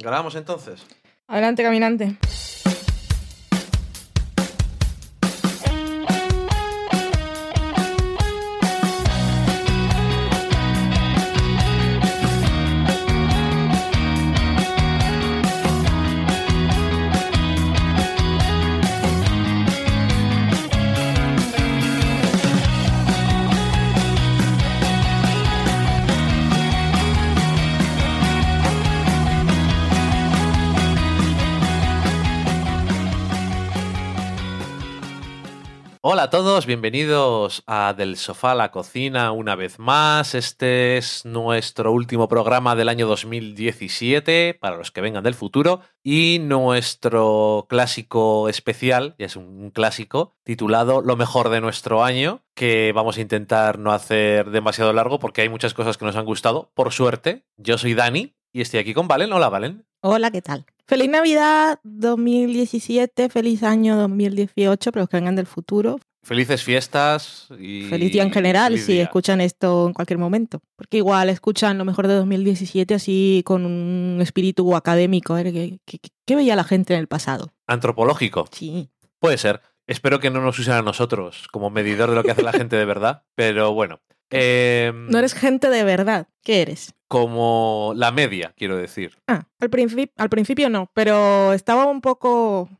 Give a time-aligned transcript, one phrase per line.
[0.00, 0.82] ¿Grabamos entonces?
[1.28, 2.16] Adelante, caminante.
[36.66, 40.34] Bienvenidos a Del Sofá a la Cocina una vez más.
[40.34, 46.38] Este es nuestro último programa del año 2017 para los que vengan del futuro y
[46.40, 53.16] nuestro clásico especial, ya es un clásico, titulado Lo mejor de nuestro año, que vamos
[53.16, 56.70] a intentar no hacer demasiado largo porque hay muchas cosas que nos han gustado.
[56.74, 59.32] Por suerte, yo soy Dani y estoy aquí con Valen.
[59.32, 59.86] Hola, Valen.
[60.02, 60.66] Hola, ¿qué tal?
[60.86, 66.00] Feliz Navidad 2017, feliz año 2018, pero los que vengan del futuro.
[66.22, 67.84] Felices fiestas y...
[67.88, 70.60] Feliz día en general si escuchan esto en cualquier momento.
[70.76, 75.36] Porque igual escuchan lo mejor de 2017 así con un espíritu académico.
[75.38, 75.44] ¿eh?
[75.52, 77.52] ¿Qué, qué- qué veía la gente en el pasado?
[77.66, 78.46] Antropológico.
[78.52, 78.90] Sí.
[79.18, 79.62] Puede ser.
[79.86, 82.76] Espero que no nos usen a nosotros como medidor de lo que hace la gente
[82.76, 84.00] de verdad, pero bueno.
[84.30, 86.28] Em, No eres gente de verdad.
[86.42, 86.94] ¿Qué eres?
[87.08, 89.16] como la media, quiero decir.
[89.26, 89.70] Ah, al,
[90.16, 92.70] al principio no, pero estaba un poco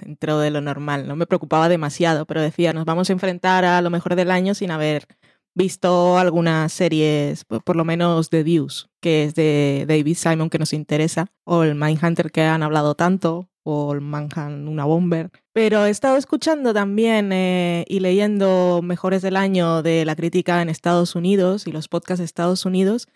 [0.00, 3.80] dentro de lo normal, no me preocupaba demasiado, pero decía, nos vamos a enfrentar a
[3.82, 5.06] lo mejor del año sin haber
[5.54, 10.72] visto algunas series, por, lo menos de Views, que es de David Simon que nos
[10.72, 15.30] interesa, o el Mindhunter que han hablado tanto, o el Manhunt una Bomber.
[15.52, 20.68] Pero he estado escuchando también eh, y leyendo mejores del año de la crítica en
[20.68, 23.08] Estados Unidos y los podcasts de Estados Unidos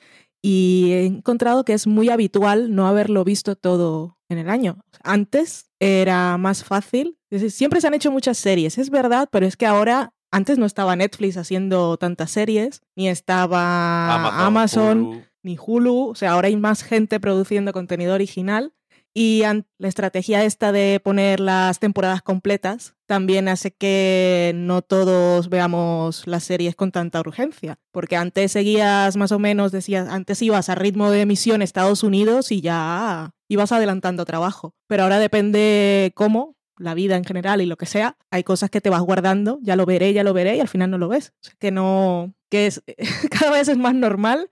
[0.46, 4.76] y he encontrado que es muy habitual no haberlo visto todo en el año.
[5.02, 7.16] Antes era más fácil,
[7.48, 10.96] siempre se han hecho muchas series, es verdad, pero es que ahora, antes no estaba
[10.96, 15.22] Netflix haciendo tantas series, ni estaba Amazon, Hulu.
[15.42, 18.74] ni Hulu, o sea, ahora hay más gente produciendo contenido original.
[19.16, 19.42] Y
[19.78, 26.42] la estrategia esta de poner las temporadas completas también hace que no todos veamos las
[26.42, 27.78] series con tanta urgencia.
[27.92, 32.50] Porque antes seguías más o menos, decías, antes ibas a ritmo de emisión Estados Unidos
[32.50, 34.74] y ya ibas adelantando trabajo.
[34.88, 38.80] Pero ahora depende cómo, la vida en general y lo que sea, hay cosas que
[38.80, 41.32] te vas guardando, ya lo veré, ya lo veré y al final no lo ves.
[41.60, 42.82] Que no, que es,
[43.30, 44.50] cada vez es más normal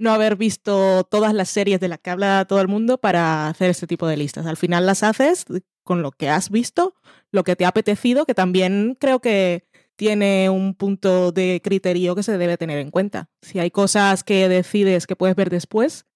[0.00, 3.70] no haber visto todas las series de las que habla todo el mundo para hacer
[3.70, 4.46] este tipo de listas.
[4.46, 5.44] Al final las haces
[5.84, 6.94] con lo que has visto,
[7.30, 12.22] lo que te ha apetecido, que también creo que tiene un punto de criterio que
[12.22, 13.28] se debe tener en cuenta.
[13.42, 16.06] Si hay cosas que decides que puedes ver después.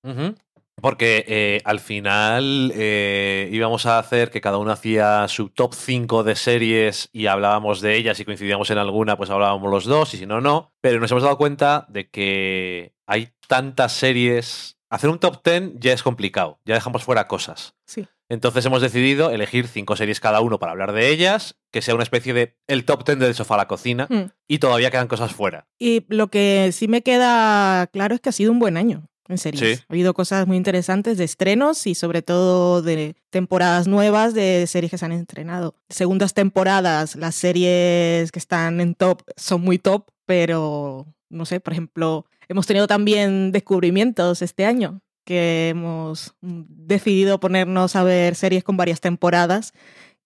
[0.85, 6.25] Porque eh, al final eh, íbamos a hacer que cada uno hacía su top 5
[6.25, 10.19] de series y hablábamos de ellas y coincidíamos en alguna, pues hablábamos los dos y
[10.19, 10.75] si no, no.
[10.83, 14.77] Pero nos hemos dado cuenta de que hay tantas series.
[14.91, 17.75] Hacer un top 10 ya es complicado, ya dejamos fuera cosas.
[17.87, 18.07] sí.
[18.31, 22.03] Entonces hemos decidido elegir cinco series cada uno para hablar de ellas, que sea una
[22.05, 24.25] especie de el top 10 del sofá a la cocina Mm.
[24.49, 25.67] y todavía quedan cosas fuera.
[25.79, 29.07] Y lo que sí me queda claro es que ha sido un buen año.
[29.29, 29.79] En series.
[29.79, 29.85] Sí.
[29.89, 34.91] Ha habido cosas muy interesantes de estrenos y sobre todo de temporadas nuevas de series
[34.91, 35.75] que se han estrenado.
[35.89, 41.73] Segundas temporadas, las series que están en top son muy top, pero no sé, por
[41.73, 48.77] ejemplo, hemos tenido también descubrimientos este año que hemos decidido ponernos a ver series con
[48.77, 49.73] varias temporadas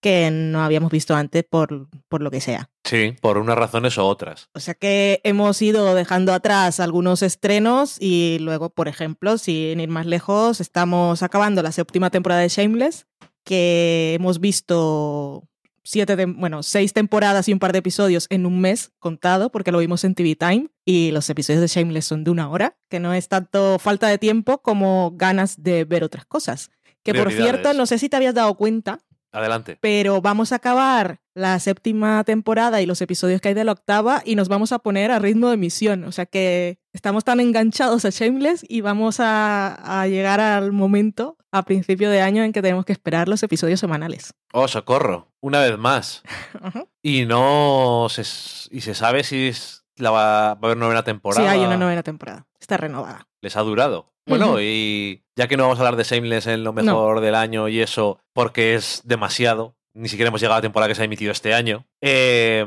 [0.00, 2.70] que no habíamos visto antes por, por lo que sea.
[2.84, 4.48] Sí, por unas razones o otras.
[4.54, 9.88] O sea que hemos ido dejando atrás algunos estrenos y luego, por ejemplo, sin ir
[9.88, 13.06] más lejos, estamos acabando la séptima temporada de Shameless,
[13.44, 15.48] que hemos visto
[15.88, 19.78] siete, bueno, seis temporadas y un par de episodios en un mes contado, porque lo
[19.78, 23.14] vimos en TV Time, y los episodios de Shameless son de una hora, que no
[23.14, 26.70] es tanto falta de tiempo como ganas de ver otras cosas.
[27.02, 29.00] Que por cierto, no sé si te habías dado cuenta,
[29.32, 29.78] Adelante.
[29.80, 34.22] pero vamos a acabar la séptima temporada y los episodios que hay de la octava
[34.24, 36.04] y nos vamos a poner a ritmo de emisión.
[36.04, 41.36] O sea que estamos tan enganchados a Shameless y vamos a, a llegar al momento
[41.52, 44.34] a principio de año en que tenemos que esperar los episodios semanales.
[44.52, 45.28] Oh, socorro.
[45.40, 46.22] Una vez más.
[47.02, 48.22] Y no se,
[48.74, 50.20] y se sabe si es- la va,
[50.54, 51.42] va a haber novena temporada.
[51.42, 52.46] Sí, hay una novena temporada.
[52.60, 53.26] Está renovada.
[53.40, 54.12] Les ha durado.
[54.28, 57.68] Bueno, y ya que no vamos a hablar de Shameless en lo mejor del año
[57.68, 61.04] y eso, porque es demasiado, ni siquiera hemos llegado a la temporada que se ha
[61.04, 62.64] emitido este año, eh,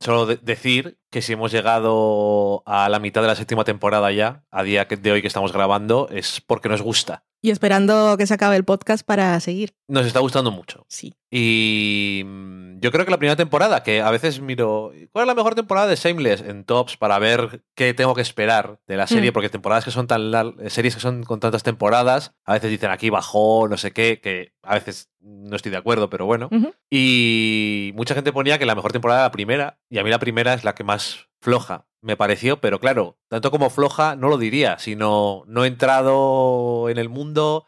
[0.00, 4.44] solo de- decir que si hemos llegado a la mitad de la séptima temporada ya,
[4.50, 7.24] a día de hoy que estamos grabando, es porque nos gusta.
[7.40, 9.72] Y esperando que se acabe el podcast para seguir.
[9.86, 10.84] Nos está gustando mucho.
[10.88, 11.14] Sí.
[11.30, 15.34] Y mm, yo creo que la primera temporada, que a veces miro, ¿cuál es la
[15.36, 19.30] mejor temporada de Shameless en Tops para ver qué tengo que esperar de la serie?
[19.30, 19.34] Mm.
[19.34, 22.90] Porque temporadas que son tan lar- series que son con tantas temporadas, a veces dicen
[22.90, 26.48] aquí bajó, no sé qué, que a veces no estoy de acuerdo, pero bueno.
[26.50, 26.72] Ujú.
[26.90, 30.18] Y mucha gente ponía que la mejor temporada era la primera, y a mí la
[30.18, 30.97] primera es la que más
[31.40, 36.88] floja me pareció, pero claro, tanto como floja no lo diría, sino no he entrado
[36.88, 37.66] en el mundo,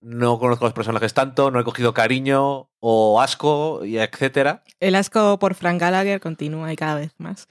[0.00, 4.62] no conozco a los personajes tanto, no he cogido cariño o asco, y etcétera.
[4.80, 7.48] El asco por Frank Gallagher continúa y cada vez más.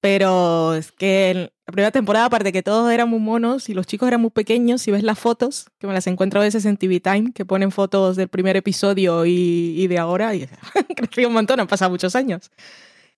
[0.00, 3.86] Pero es que en la primera temporada, aparte que todos eran muy monos y los
[3.86, 6.76] chicos eran muy pequeños, si ves las fotos, que me las encuentro a veces en
[6.76, 10.42] TV Time, que ponen fotos del primer episodio y, y de ahora, y
[10.74, 12.50] han crecido un montón, han pasado muchos años.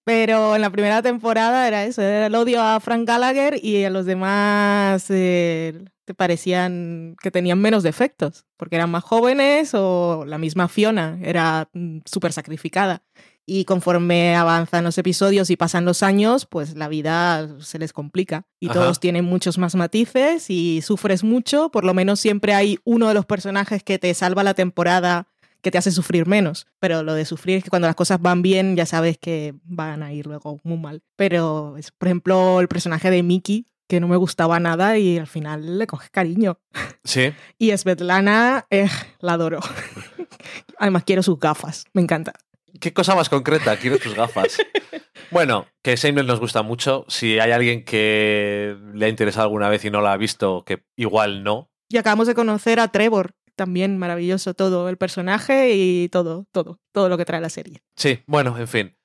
[0.07, 3.91] Pero en la primera temporada era eso, era el odio a Frank Gallagher y a
[3.91, 10.39] los demás eh, te parecían que tenían menos defectos, porque eran más jóvenes o la
[10.39, 13.03] misma Fiona era mm, súper sacrificada.
[13.49, 18.47] Y conforme avanzan los episodios y pasan los años, pues la vida se les complica.
[18.61, 18.75] Y Ajá.
[18.75, 21.71] todos tienen muchos más matices y sufres mucho.
[21.71, 25.29] Por lo menos siempre hay uno de los personajes que te salva la temporada,
[25.67, 26.69] que te hace sufrir menos.
[26.79, 30.05] Pero lo de sufrir es que cuando las cosas van bien, ya sabes que van
[30.05, 31.03] a ir luego muy mal.
[31.17, 35.27] Pero, es, por ejemplo, el personaje de Mickey, que no me gustaba nada y al
[35.27, 36.61] final le coges cariño.
[37.03, 39.59] Sí, Y Svetlana, eh, la adoro.
[40.79, 41.87] Además, quiero sus gafas.
[41.93, 42.33] Me encanta.
[42.81, 44.59] qué cosa más concreta, quiero tus gafas.
[45.33, 47.05] Bueno, que Shameless nos gusta mucho.
[47.09, 50.85] Si hay alguien que le ha interesado alguna vez y no la ha visto, que
[50.95, 56.47] igual no, Y acabamos de conocer a Trevor, también maravilloso todo, el personaje y todo,
[56.53, 57.83] todo, todo lo que trae la serie.
[57.97, 58.97] Sí, bueno, en fin.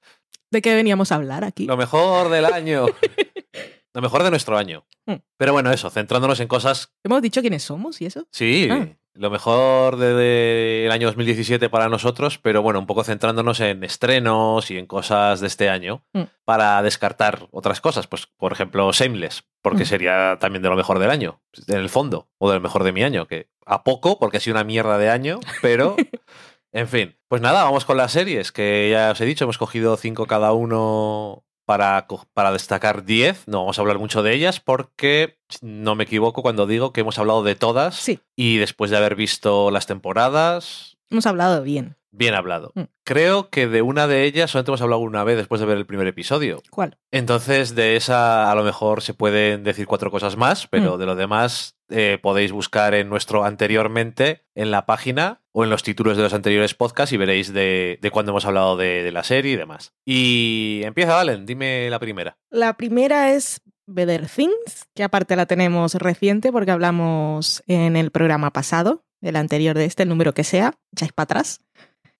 [0.51, 1.65] ¿De qué veníamos a hablar aquí?
[1.65, 2.86] Lo mejor del año.
[3.94, 4.86] Lo mejor de nuestro año.
[5.06, 5.15] Hmm.
[5.38, 6.94] Pero bueno, eso, centrándonos en cosas.
[7.03, 8.25] ¿Hemos dicho quiénes somos y eso?
[8.31, 8.88] Sí, Ah.
[9.13, 13.83] Lo mejor del de, el año 2017 para nosotros, pero bueno, un poco centrándonos en
[13.83, 16.23] estrenos y en cosas de este año Hmm.
[16.45, 18.07] para descartar otras cosas.
[18.07, 19.87] Pues, por ejemplo, Shameless, porque Hmm.
[19.87, 23.03] sería también de lo mejor del año, en el fondo, o del mejor de mi
[23.03, 25.95] año, que a poco, porque ha sido una mierda de año, pero.
[26.73, 29.97] En fin, pues nada, vamos con las series, que ya os he dicho, hemos cogido
[29.97, 33.47] cinco cada uno para, para destacar 10.
[33.47, 37.19] No vamos a hablar mucho de ellas porque no me equivoco cuando digo que hemos
[37.19, 41.97] hablado de todas Sí, y después de haber visto las temporadas, hemos hablado bien.
[42.11, 42.71] Bien hablado.
[42.75, 42.81] Mm.
[43.03, 45.85] Creo que de una de ellas solamente hemos hablado una vez después de ver el
[45.85, 46.61] primer episodio.
[46.69, 46.97] ¿Cuál?
[47.11, 50.99] Entonces, de esa a lo mejor se pueden decir cuatro cosas más, pero Mm.
[50.99, 55.83] de lo demás eh, podéis buscar en nuestro anteriormente en la página o en los
[55.83, 59.23] títulos de los anteriores podcasts y veréis de, de cuándo hemos hablado de, de la
[59.23, 59.93] serie y demás.
[60.05, 62.37] Y empieza, Valen, dime la primera.
[62.49, 68.51] La primera es Better Things, que aparte la tenemos reciente porque hablamos en el programa
[68.53, 71.59] pasado, el anterior de este, el número que sea, echáis para atrás.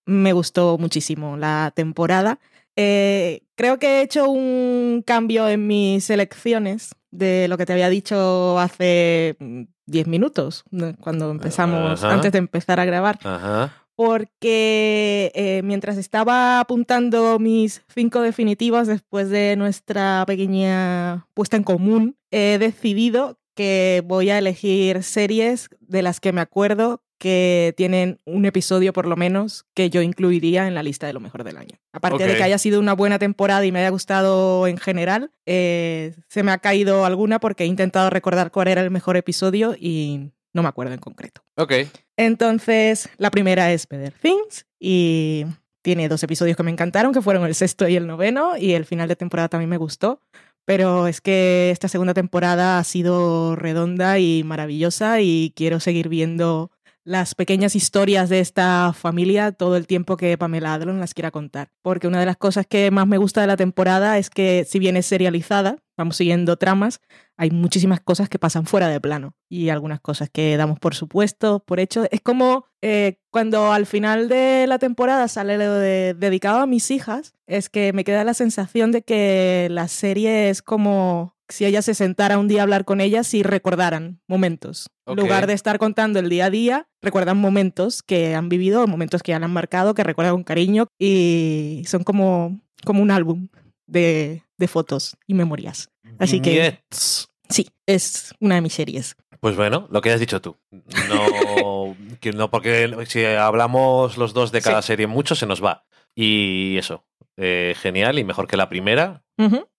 [0.06, 2.38] Me gustó muchísimo la temporada.
[2.76, 7.90] Eh, creo que he hecho un cambio en mis elecciones de lo que te había
[7.90, 10.96] dicho hace mm, 10 minutos, ¿no?
[10.98, 12.14] cuando empezamos, Ajá.
[12.14, 13.84] antes de empezar a grabar Ajá.
[13.94, 22.16] porque eh, mientras estaba apuntando mis cinco definitivas después de nuestra pequeña puesta en común,
[22.30, 28.46] he decidido que voy a elegir series de las que me acuerdo que tienen un
[28.46, 31.78] episodio por lo menos que yo incluiría en la lista de lo mejor del año.
[31.92, 36.16] Aparte de que haya sido una buena temporada y me haya gustado en general, eh,
[36.26, 40.32] se me ha caído alguna porque he intentado recordar cuál era el mejor episodio y
[40.52, 41.44] no me acuerdo en concreto.
[41.54, 41.74] Ok.
[42.16, 45.46] Entonces, la primera es Better Things y
[45.80, 48.84] tiene dos episodios que me encantaron, que fueron el sexto y el noveno, y el
[48.84, 50.18] final de temporada también me gustó.
[50.64, 56.72] Pero es que esta segunda temporada ha sido redonda y maravillosa y quiero seguir viendo
[57.04, 61.70] las pequeñas historias de esta familia todo el tiempo que Pamela Adlon las quiera contar.
[61.82, 64.78] Porque una de las cosas que más me gusta de la temporada es que si
[64.78, 67.00] bien es serializada, vamos siguiendo tramas,
[67.36, 71.64] hay muchísimas cosas que pasan fuera de plano y algunas cosas que damos por supuesto,
[71.64, 72.04] por hecho.
[72.10, 76.90] Es como eh, cuando al final de la temporada sale lo de dedicado a mis
[76.90, 81.82] hijas, es que me queda la sensación de que la serie es como si ella
[81.82, 84.88] se sentara un día a hablar con ellas y recordaran momentos.
[85.06, 89.22] En lugar de estar contando el día a día, recuerdan momentos que han vivido, momentos
[89.22, 93.48] que ya han marcado, que recuerdan con cariño y son como, como un álbum
[93.86, 95.88] de, de fotos y memorias.
[96.18, 97.28] Así que- Viñettes.
[97.48, 99.14] Sí, es una de mis series.
[99.40, 100.56] Pues bueno, lo que has dicho tú.
[100.70, 104.86] No, que no porque si hablamos los dos de cada Sí.
[104.88, 105.84] serie mucho, se nos va.
[106.14, 107.04] Y eso.
[107.36, 109.22] Eh, genial y mejor que la primera,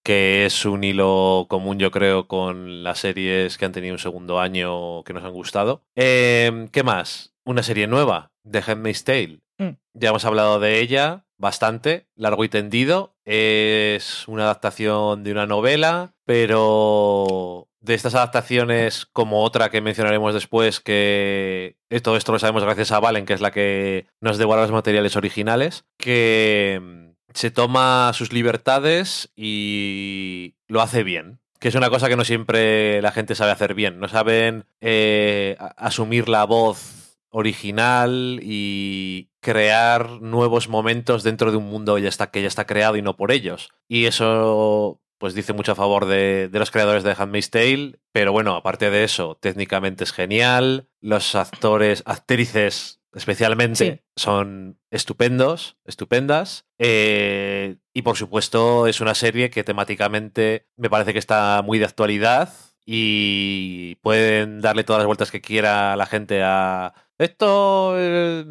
[0.04, 4.40] que es un hilo común, yo creo, con las series que han tenido un segundo
[4.40, 5.84] año que nos han gustado.
[5.96, 7.34] Eh, ¿Qué más?
[7.46, 9.40] Una serie nueva, The Handmaid's Tale.
[9.58, 9.78] Mm.
[9.94, 13.16] Ya hemos hablado de ella bastante, largo y tendido.
[13.26, 20.80] Es una adaptación de una novela, pero de estas adaptaciones, como otra que mencionaremos después,
[20.80, 24.72] que todo esto lo sabemos gracias a Valen, que es la que nos devora los
[24.72, 31.40] materiales originales, que mm, se toma sus libertades y lo hace bien.
[31.60, 34.00] Que es una cosa que no siempre la gente sabe hacer bien.
[34.00, 41.98] No saben eh, asumir la voz original y crear nuevos momentos dentro de un mundo
[41.98, 43.70] ya que ya está creado y no por ellos.
[43.88, 48.34] Y eso pues dice mucho a favor de, de los creadores de Handmaid's Tale, pero
[48.34, 54.02] bueno, aparte de eso, técnicamente es genial, los actores, actrices especialmente, Sí.
[54.16, 61.20] son estupendos, estupendas, eh, y por supuesto es una serie que temáticamente me parece que
[61.20, 62.50] está muy de actualidad
[62.86, 68.46] y pueden darle todas las vueltas que quiera la gente a esto eh,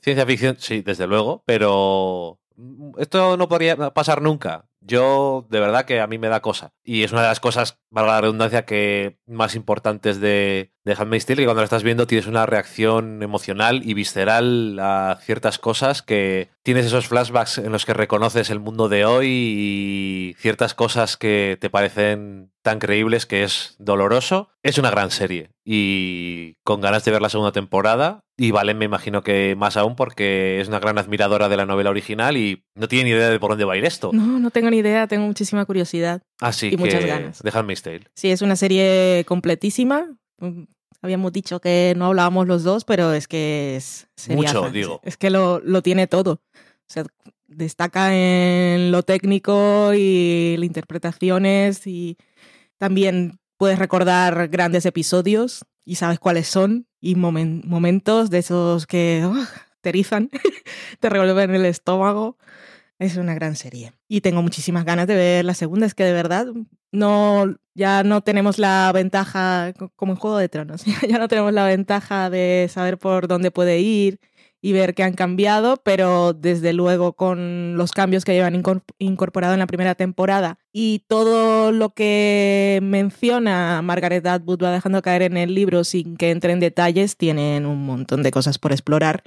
[0.00, 2.38] ciencia ficción sí desde luego pero
[2.98, 7.02] esto no podría pasar nunca yo de verdad que a mí me da cosa y
[7.02, 11.42] es una de las cosas valga la redundancia que más importantes de de Handmaid's Tale
[11.42, 16.48] que cuando lo estás viendo tienes una reacción emocional y visceral a ciertas cosas que
[16.62, 21.58] tienes esos flashbacks en los que reconoces el mundo de hoy y ciertas cosas que
[21.60, 24.48] te parecen tan creíbles que es doloroso.
[24.62, 28.20] Es una gran serie y con ganas de ver la segunda temporada.
[28.38, 31.90] Y Valen me imagino que más aún porque es una gran admiradora de la novela
[31.90, 34.10] original y no tiene ni idea de por dónde va a ir esto.
[34.12, 36.22] No, no tengo ni idea, tengo muchísima curiosidad.
[36.40, 37.42] Así y que muchas ganas.
[37.42, 38.02] de Handmaid's Tale.
[38.14, 40.06] Sí, es una serie completísima.
[41.06, 44.08] Habíamos dicho que no hablábamos los dos, pero es que es.
[44.28, 45.00] Mucho, digo.
[45.04, 46.32] Es que lo, lo tiene todo.
[46.32, 47.04] O sea,
[47.46, 52.16] destaca en lo técnico y las interpretaciones y
[52.78, 59.22] también puedes recordar grandes episodios y sabes cuáles son y momen- momentos de esos que
[59.24, 59.48] ¡ah!
[59.80, 60.28] te erizan,
[61.00, 62.36] te revuelven el estómago.
[62.98, 63.92] Es una gran serie.
[64.08, 65.84] Y tengo muchísimas ganas de ver la segunda.
[65.86, 66.46] Es que de verdad
[66.92, 71.52] no, ya no tenemos la ventaja, co- como en Juego de Tronos, ya no tenemos
[71.52, 74.18] la ventaja de saber por dónde puede ir
[74.66, 79.52] y ver qué han cambiado, pero desde luego con los cambios que llevan incor- incorporado
[79.54, 85.36] en la primera temporada y todo lo que menciona Margaret Atwood va dejando caer en
[85.36, 89.22] el libro sin que entre en detalles, tienen un montón de cosas por explorar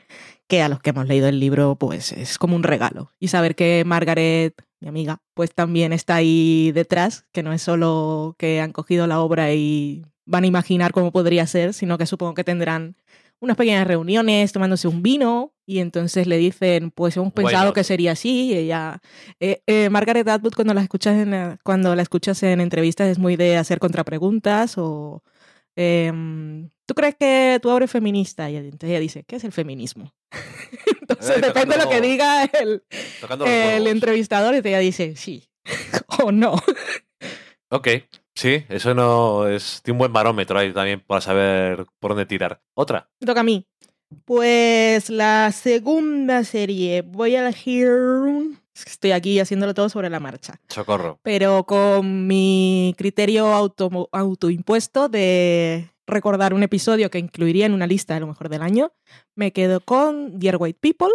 [0.49, 3.13] que a los que hemos leído el libro pues es como un regalo.
[3.17, 8.35] Y saber que Margaret, mi amiga, pues también está ahí detrás, que no es solo
[8.37, 12.33] que han cogido la obra y van a imaginar cómo podría ser, sino que supongo
[12.33, 12.97] que tendrán
[13.41, 18.13] unas pequeñas reuniones tomándose un vino y entonces le dicen, pues hemos pensado que sería
[18.13, 18.47] así.
[18.47, 19.01] Y ella,
[19.39, 23.19] eh, eh, Margaret Atwood cuando la escuchas en, eh, cuando la escuchas en entrevistas es
[23.19, 25.23] muy de hacer contrapreguntas o
[25.75, 28.49] em, ¿tú crees que tu obra es feminista?
[28.49, 30.13] Y entonces ella dice, ¿qué es el feminismo?
[31.01, 32.83] entonces depende de lo que diga el,
[33.45, 35.49] el entrevistador y ella dice, sí
[36.23, 36.55] o no.
[37.69, 37.87] Ok,
[38.39, 39.81] sí, eso no es.
[39.83, 42.61] Tiene un buen barómetro ahí también para saber por dónde tirar.
[42.73, 43.09] Otra.
[43.19, 43.65] Me toca a mí.
[44.25, 47.87] Pues la segunda serie, voy a elegir...
[48.73, 50.59] es que Estoy aquí haciéndolo todo sobre la marcha.
[50.67, 51.19] Socorro.
[51.21, 58.15] pero con mi criterio auto, autoimpuesto de recordar un episodio que incluiría en una lista
[58.15, 58.91] de lo mejor del año,
[59.35, 61.11] me quedo con Dear White People,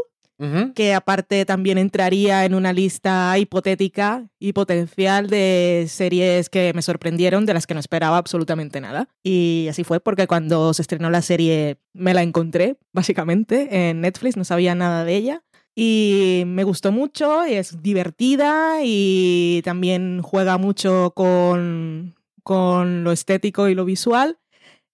[0.75, 7.47] Que aparte también entraría en una lista hipotética y potencial de series que me sorprendieron,
[7.47, 9.09] de las que no esperaba absolutamente nada.
[9.23, 14.37] Y así fue, porque cuando se estrenó la serie me la encontré, básicamente, en Netflix,
[14.37, 15.43] no sabía nada de ella.
[15.77, 22.15] Y me gustó mucho, es divertida y también juega mucho con,
[22.45, 24.39] con lo estético y lo visual.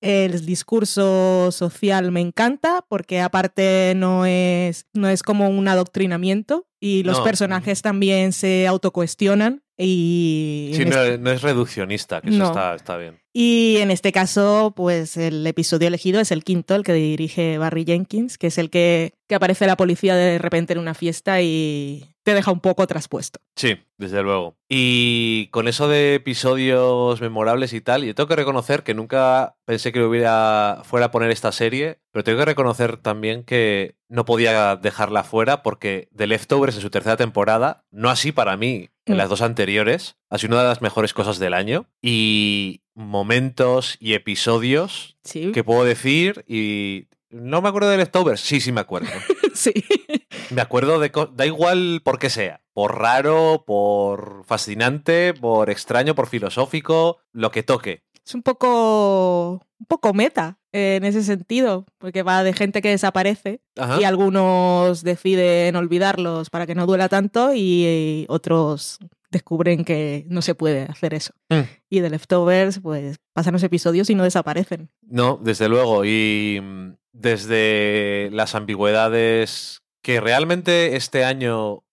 [0.00, 7.02] El discurso social me encanta porque aparte no es, no es como un adoctrinamiento y
[7.02, 7.24] los No.
[7.24, 12.46] personajes también se autocuestionan y, Sí, no, este, no es reduccionista, que eso No.
[12.46, 13.18] está, está bien.
[13.32, 17.84] y en este caso pues el episodio elegido es el quinto, el que dirige Barry
[17.84, 22.04] Jenkins, que es el que, que aparece la policía de repente en una fiesta y
[22.22, 23.40] te deja un poco traspuesto.
[23.56, 24.56] Sí, desde luego.
[24.68, 29.92] Y con eso de episodios memorables y tal, yo tengo que reconocer que nunca pensé
[29.92, 34.76] que hubiera fuera a poner esta serie, pero tengo que reconocer también que no podía
[34.76, 39.18] dejarla fuera porque The Leftovers en su tercera temporada, no así para mí, en Mm.
[39.18, 44.14] las dos anteriores, ha sido una de las mejores cosas del año y momentos y
[44.14, 49.08] episodios Sí, que puedo decir y no me acuerdo de Leftovers, sí, sí me acuerdo.
[49.54, 49.72] sí.
[50.50, 51.10] Me acuerdo de...
[51.32, 52.60] Da igual por qué sea.
[52.72, 58.02] por raro, por fascinante, por extraño, por filosófico, lo que toque.
[58.24, 63.60] Es un poco, un poco meta en ese sentido, porque va de gente que desaparece
[63.76, 64.00] Ajá.
[64.00, 68.98] y algunos deciden olvidarlos para que no duela tanto y otros
[69.30, 71.32] descubren que no se puede hacer eso.
[71.48, 71.60] Mm.
[71.88, 74.90] Y de Leftovers, pues pasan los episodios y no desaparecen.
[75.02, 76.04] No, desde luego.
[76.04, 81.84] Y mm, desde las ambigüedades que realmente este año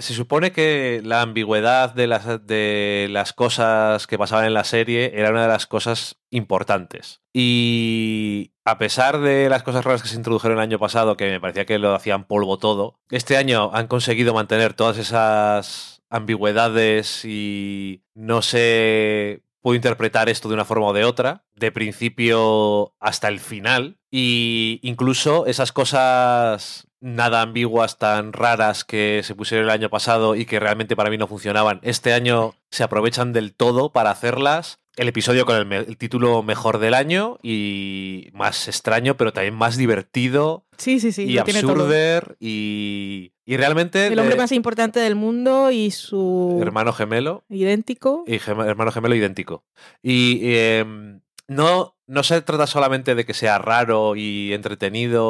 [0.00, 5.12] se supone que la ambigüedad de las, de las cosas que pasaban en la serie
[5.14, 7.20] era una de las cosas importantes.
[7.32, 11.40] Y a pesar de las cosas raras que se introdujeron el año pasado, que me
[11.40, 18.02] parecía que lo hacían polvo todo, este año han conseguido mantener todas esas ambigüedades y
[18.14, 23.38] no sé, puedo interpretar esto de una forma o de otra, de principio hasta el
[23.40, 30.34] final, y incluso esas cosas nada ambiguas tan raras que se pusieron el año pasado
[30.36, 34.78] y que realmente para mí no funcionaban, este año se aprovechan del todo para hacerlas.
[34.96, 39.54] El episodio con el, me- el título mejor del año y más extraño, pero también
[39.54, 41.24] más divertido Sí, sí, sí.
[41.24, 47.44] y absurder y, y realmente El hombre más importante del mundo y su hermano gemelo
[47.48, 48.22] idéntico.
[48.26, 49.64] y gem- hermano gemelo idéntico.
[50.02, 55.24] Y em, no, no se trata solamente de que sea raro y entretenido.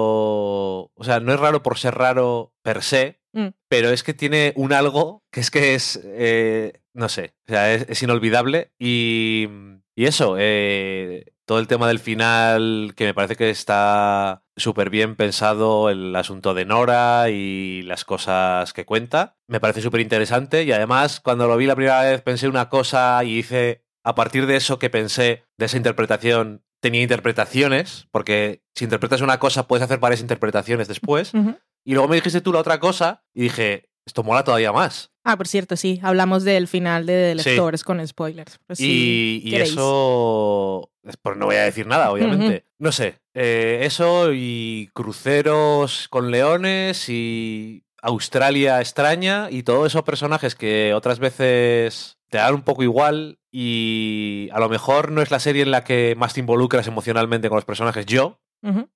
[0.95, 3.49] O sea, no es raro por ser raro per se, Mm.
[3.69, 6.01] pero es que tiene un algo que es que es.
[6.05, 7.35] eh, no sé.
[7.49, 8.71] O sea, es, es inolvidable.
[8.79, 9.49] Y,
[9.97, 15.17] y eso, eh, todo el tema del final, que me parece que está súper bien
[15.17, 19.37] pensado el asunto de Nora y las cosas que cuenta.
[19.49, 23.25] Me parece súper interesante y además cuando lo vi la primera vez pensé una cosa
[23.25, 28.85] y hice, a partir de eso que pensé, de esa interpretación, tenía interpretaciones, porque si
[28.85, 31.33] interpretas una cosa puedes hacer varias interpretaciones después.
[31.85, 35.11] Y luego me dijiste tú la otra cosa y dije, esto mola todavía más.
[35.25, 35.99] Ah, por cierto, sí.
[36.03, 37.83] Hablamos del final de The Sí.
[37.85, 38.59] Con spoilers.
[38.67, 40.91] Pues y eso.
[41.23, 42.67] Pues no voy a decir nada, obviamente.
[42.79, 43.19] No sé.
[43.33, 51.19] eh, eso y cruceros con leones y Australia extraña y todos esos personajes que otras
[51.19, 55.71] veces te dan un poco igual y a lo mejor no es la serie en
[55.71, 58.41] la que más te involucras emocionalmente con los personajes yo.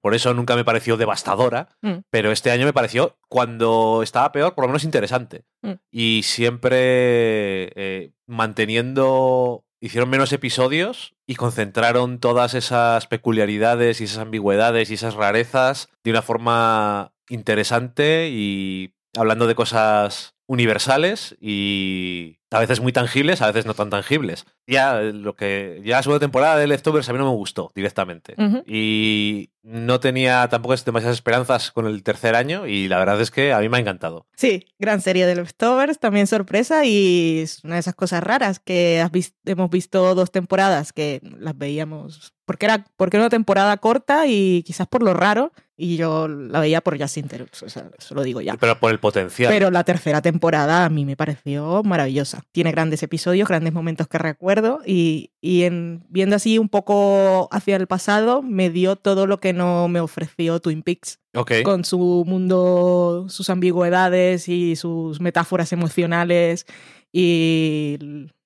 [0.00, 1.98] Por eso nunca me pareció devastadora, Mm.
[2.10, 5.44] pero este año me pareció, cuando estaba peor, por lo menos interesante.
[5.62, 5.72] Mm.
[5.92, 14.90] Y siempre eh, manteniendo, hicieron menos episodios y concentraron todas esas peculiaridades y esas ambigüedades
[14.90, 22.80] y esas rarezas de una forma interesante y hablando de cosas universales y a veces
[22.80, 24.46] muy tangibles, a veces no tan tangibles.
[24.66, 27.70] Ya eh, lo que ya la segunda temporada de Leftovers a mí no me gustó
[27.74, 28.34] directamente.
[28.66, 33.52] Y no tenía tampoco demasiadas esperanzas con el tercer año y la verdad es que
[33.52, 34.26] a mí me ha encantado.
[34.36, 39.02] Sí, gran serie de Leftovers, también sorpresa y es una de esas cosas raras que
[39.02, 39.10] has
[39.44, 44.62] hemos visto dos temporadas que las veíamos porque era, porque era una temporada corta y
[44.62, 48.24] quizás por lo raro y yo la veía por Justin Theroux, o sea, eso lo
[48.24, 48.56] digo ya.
[48.56, 49.48] Pero por el potencial.
[49.52, 52.42] Pero la tercera temporada a mí me pareció maravillosa.
[52.50, 57.76] Tiene grandes episodios, grandes momentos que recuerdo y, y en, viendo así un poco hacia
[57.76, 61.62] el pasado me dio todo lo que no me ofreció Twin Peaks ok.
[61.62, 66.66] con su mundo, sus ambigüedades y sus metáforas emocionales
[67.12, 67.98] y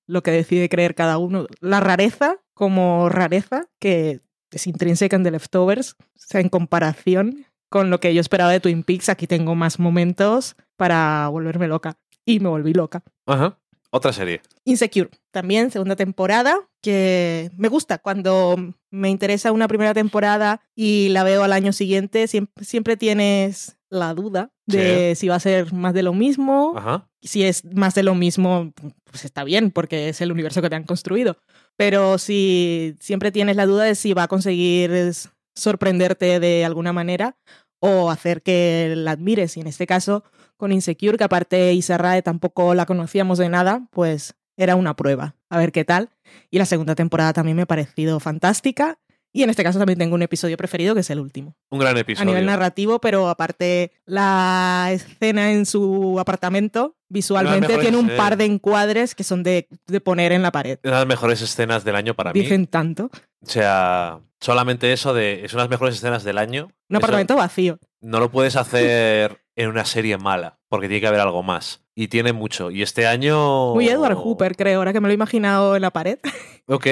[0.07, 1.47] lo que decide creer cada uno.
[1.61, 4.21] La rareza como rareza que
[4.53, 8.61] es intrínseca en The Leftovers, o sea, en comparación con lo que yo esperaba de
[8.61, 11.99] Twin Peaks, aquí tengo más momentos para volverme loca.
[12.25, 13.03] Y me volví loca.
[13.27, 13.59] Ajá.
[13.91, 14.41] Otra serie.
[14.65, 18.57] Insecure, también segunda temporada, que me gusta cuando
[18.91, 24.15] me interesa una primera temporada y la veo al año siguiente, siempre, siempre tienes la
[24.15, 26.73] duda de si va a ser más de lo mismo.
[26.77, 27.09] Ajá.
[27.21, 28.73] Si es más de lo mismo,
[29.05, 31.37] pues está bien, porque es el universo que te han construido.
[31.77, 35.13] Pero si siempre tienes la duda de si va a conseguir
[35.55, 37.37] sorprenderte de alguna manera
[37.81, 39.57] o hacer que la admires.
[39.57, 40.25] Y en este caso,
[40.57, 45.35] con Insecure, que aparte Isarrae tampoco la conocíamos de nada, pues era una prueba.
[45.51, 46.11] A ver qué tal.
[46.51, 48.99] Y la segunda temporada también me ha parecido fantástica.
[49.35, 51.55] Y en este caso también tengo un episodio preferido, que es el último.
[51.71, 52.27] Un gran A episodio.
[52.31, 59.15] nivel narrativo, pero aparte la escena en su apartamento, visualmente tiene un par de encuadres
[59.15, 60.79] que son de, de poner en la pared.
[60.85, 62.41] Una de las mejores escenas del año para mí.
[62.41, 63.11] Dicen tanto.
[63.41, 65.45] O sea, solamente eso de.
[65.45, 66.67] Es una de las mejores escenas del año.
[66.91, 67.79] Un Eso apartamento vacío.
[68.03, 71.81] No lo puedes hacer en una serie mala, porque tiene que haber algo más.
[71.95, 72.71] Y tiene mucho.
[72.71, 73.73] Y este año.
[73.75, 76.19] Muy Edward Hooper, creo, ahora que me lo he imaginado en la pared.
[76.67, 76.87] Ok.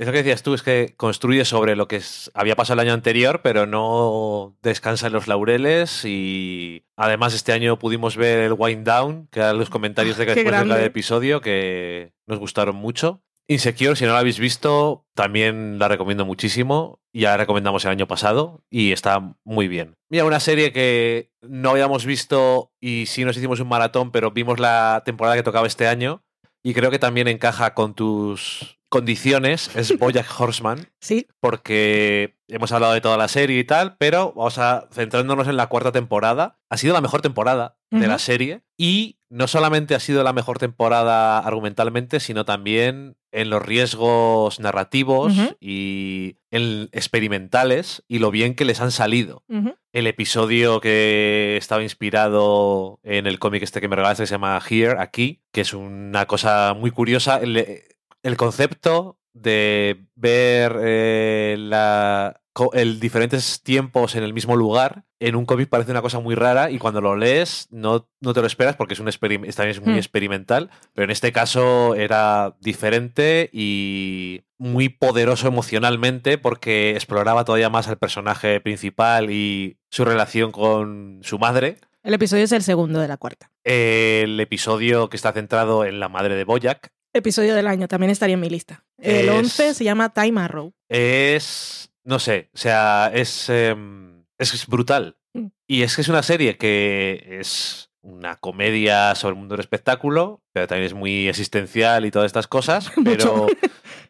[0.00, 2.86] Es lo que decías tú, es que construye sobre lo que es- había pasado el
[2.88, 8.54] año anterior, pero no descansa en los laureles y además este año pudimos ver el
[8.56, 10.86] Wind Down, que eran los comentarios de que Ah, Qué después de cada grande.
[10.86, 13.22] episodio que nos gustaron mucho.
[13.48, 17.00] Insecure, si no la habéis visto, también la recomiendo muchísimo.
[17.12, 19.96] Ya la recomendamos el año pasado y está muy bien.
[20.08, 24.60] Mira, una serie que no habíamos visto y sí nos hicimos un maratón, pero vimos
[24.60, 26.22] la temporada que tocaba este año
[26.62, 32.92] y creo que también encaja con tus condiciones, es Bojack Horseman, Sí, porque hemos hablado
[32.92, 36.58] de toda la serie y tal, pero vamos a centrándonos en la cuarta temporada.
[36.68, 40.58] Ha sido la mejor temporada de la serie y no solamente ha sido la mejor
[40.58, 48.64] temporada argumentalmente, sino también en los riesgos narrativos y en experimentales y lo bien que
[48.64, 49.44] les han salido.
[49.92, 54.60] El episodio que estaba inspirado en el cómic este que me regalaste que se llama
[54.68, 57.38] Here, aquí, que es una cosa muy curiosa.
[57.38, 57.82] El,
[58.22, 62.40] el concepto de ver eh, la,
[62.72, 66.70] el diferentes tiempos en el mismo lugar en un cómic parece una cosa muy rara
[66.70, 69.94] y cuando lo lees no, no te lo esperas porque es un también es muy
[69.94, 69.98] Hmm.
[69.98, 77.86] experimental, pero en este caso era diferente y muy poderoso emocionalmente porque exploraba todavía más
[77.88, 81.76] al personaje principal y su relación con su madre.
[82.02, 83.50] el episodio es el segundo de la cuarta.
[83.62, 88.34] El episodio que está centrado en la madre de Boyack Episodio del año, también estaría
[88.34, 88.84] en mi lista.
[88.98, 90.72] El Es- 11 se llama Time Arrow.
[90.88, 95.16] es, no sé, o sea, es, em, es, brutal.
[95.34, 95.46] Mm.
[95.68, 100.42] Y es que es una serie que es una comedia sobre el mundo del espectáculo,
[100.52, 103.46] pero también es muy existencial y todas estas cosas, pero,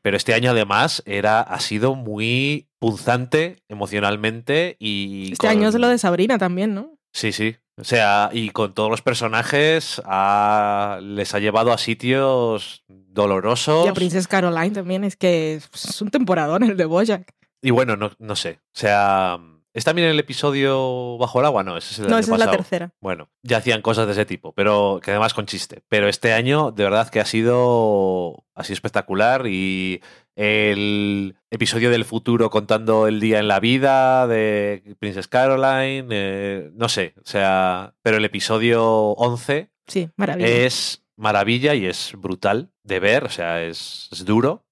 [0.03, 5.33] pero este año además era, ha sido muy punzante emocionalmente y...
[5.33, 6.97] Este año es lo de Sabrina también, ¿no?
[7.13, 7.57] Sí, sí.
[7.77, 13.87] O sea, y con todos los personajes ha- les ha llevado a sitios dolorosos.
[13.87, 17.33] Y a Princess Caroline también, es que es un temporadón el de Bojack.
[17.63, 18.59] Y bueno, no, no sé.
[18.67, 19.39] O sea,
[19.73, 21.63] ¿es también el episodio Bajo el agua?
[21.63, 22.57] No, ese es el No, esa es la pasado.
[22.57, 22.93] tercera.
[23.01, 25.83] Bueno, ya hacían cosas de ese tipo, pero que además con chiste.
[25.89, 30.03] Pero este año, de verdad que ha sido, sido espectacular y
[30.37, 36.89] el episodio del futuro contando el día en la vida de Princess Caroline, eh, no
[36.89, 40.47] sé, o sea, pero el episodio 11 Sí, maravilla.
[40.49, 44.65] es maravilla y es brutal de ver, o sea, es, es duro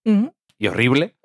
[0.58, 1.16] y horrible.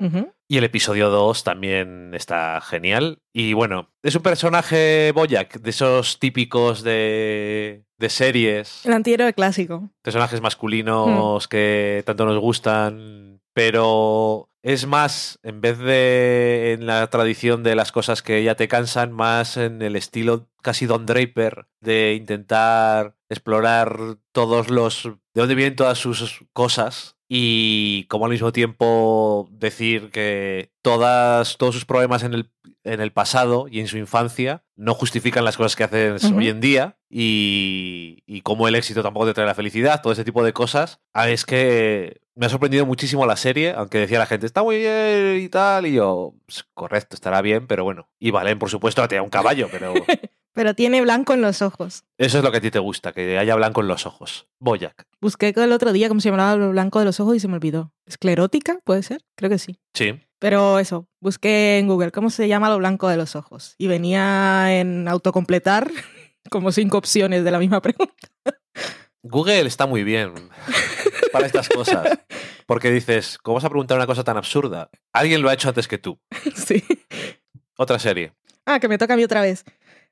[0.49, 3.19] Y el episodio 2 también está genial.
[3.31, 9.89] Y bueno, es un personaje Boyack, de esos típicos de, de series, El antihéroe clásico.
[10.03, 17.63] personajes masculinos que tanto nos gustan, pero es más, en vez de en la tradición
[17.63, 22.13] de las cosas que ya te cansan, más en el estilo casi Don Draper, de
[22.13, 25.03] intentar explorar todos los...
[25.03, 31.75] de dónde vienen todas sus cosas y como al mismo tiempo decir que todas, todos
[31.75, 32.51] sus problemas en el,
[32.83, 36.61] en el pasado y en su infancia no justifican las cosas que haces hoy en
[36.61, 40.53] día y, y cómo el éxito tampoco te trae la felicidad, todo ese tipo de
[40.53, 41.01] cosas.
[41.13, 44.77] Ah, Es que me ha sorprendido muchísimo la serie, aunque decía la gente, está muy
[44.77, 48.09] bien y tal, y yo, "Pues, correcto, estará bien, pero bueno.
[48.19, 49.93] Y Valen, por supuesto, tenía un caballo, pero
[50.55, 52.03] Pero tiene blanco en los ojos.
[52.19, 54.47] eso es lo que a ti te gusta, que haya blanco en los ojos.
[54.59, 55.07] Boyac.
[55.19, 57.55] Busqué el otro día cómo se llamaba lo blanco de los ojos y se me
[57.55, 57.91] olvidó.
[58.05, 58.77] ¿Esclerótica?
[58.83, 59.21] ¿Puede ser?
[59.35, 59.79] Creo que sí.
[59.95, 60.21] Sí.
[60.37, 63.73] Pero eso, busqué en Google cómo se llama lo blanco de los ojos.
[63.79, 65.89] Y venía en autocompletar
[66.51, 68.13] como cinco opciones de la misma pregunta.
[69.23, 70.33] Google está muy bien
[71.33, 72.19] para estas cosas.
[72.65, 74.89] Porque dices, ¿cómo vas a preguntar una cosa tan absurda?
[75.11, 76.17] Alguien lo ha hecho antes que tú.
[76.55, 76.81] sí.
[77.77, 78.31] Otra serie.
[78.65, 79.65] Ah, que me toca a mí otra vez.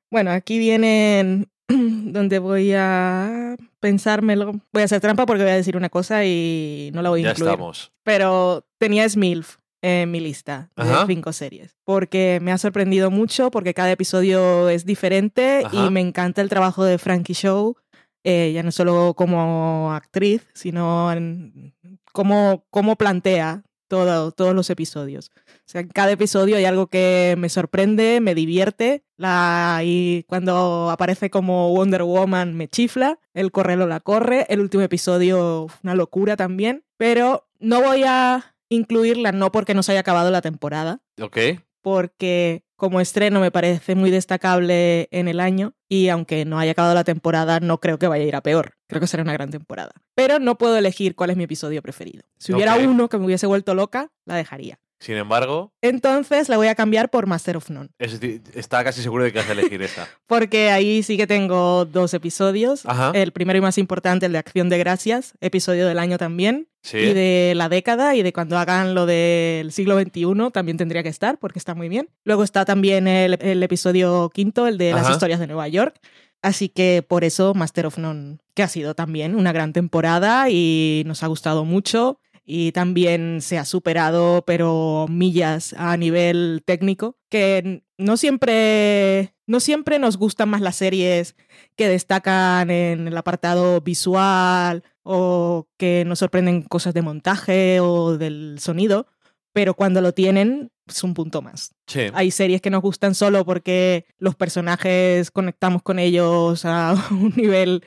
[0.09, 4.51] Bueno, aquí vienen donde voy a pensármelo.
[4.73, 7.23] Voy a hacer trampa porque voy a decir una cosa y no la voy a
[7.25, 7.51] Ya incluir.
[7.51, 7.93] estamos.
[8.03, 11.05] Pero tenía Smilf en mi lista de Ajá.
[11.07, 11.75] cinco series.
[11.85, 15.85] Porque me ha sorprendido mucho, porque cada episodio es diferente Ajá.
[15.87, 17.77] y me encanta el trabajo de Frankie Show,
[18.23, 21.73] eh, ya no solo como actriz, sino en
[22.11, 25.31] cómo, cómo plantea todo, todos los episodios.
[25.47, 29.03] O sea, en cada episodio hay algo que me sorprende, me divierte.
[29.17, 33.19] La, y cuando aparece como Wonder Woman me chifla.
[33.33, 34.45] El correlo la corre.
[34.49, 36.83] El último episodio, una locura también.
[36.97, 41.37] Pero no voy a incluirla, no porque no se haya acabado la temporada, Ok.
[41.81, 46.95] porque como estreno me parece muy destacable en el año y aunque no haya acabado
[46.95, 48.73] la temporada, no creo que vaya a ir a peor.
[48.87, 49.91] Creo que será una gran temporada.
[50.15, 52.23] Pero no puedo elegir cuál es mi episodio preferido.
[52.39, 54.79] Si hubiera uno que me hubiese vuelto loca, la dejaría.
[55.01, 57.89] Sin embargo, Entonces la voy a cambiar por Master of None.
[57.97, 58.19] es
[58.53, 60.07] estaba casi seguro de que vas a elegir esa.
[60.27, 62.85] Porque ahí sí que tengo dos episodios.
[62.85, 63.11] Ajá.
[63.15, 66.67] El primero y más importante, el de Acción de Gracias, episodio del año también.
[66.83, 66.97] Sí.
[66.97, 71.09] Y de la década y de cuando hagan lo del siglo XXI también tendría que
[71.09, 72.09] estar porque está muy bien.
[72.23, 75.95] Luego está también el, el episodio quinto, el de las historias de Nueva York.
[76.43, 81.03] Así que por eso Master of None, que ha sido también una gran temporada y
[81.05, 82.19] nos ha gustado mucho.
[82.53, 89.99] Y también se ha superado, pero millas a nivel técnico, que no siempre, no siempre
[89.99, 91.37] nos gustan más las series
[91.77, 98.57] que destacan en el apartado visual o que nos sorprenden cosas de montaje o del
[98.59, 99.07] sonido,
[99.53, 101.73] pero cuando lo tienen es un punto más.
[101.87, 102.07] Sí.
[102.13, 107.81] Hay series que nos gustan solo porque los personajes conectamos con ellos a un nivel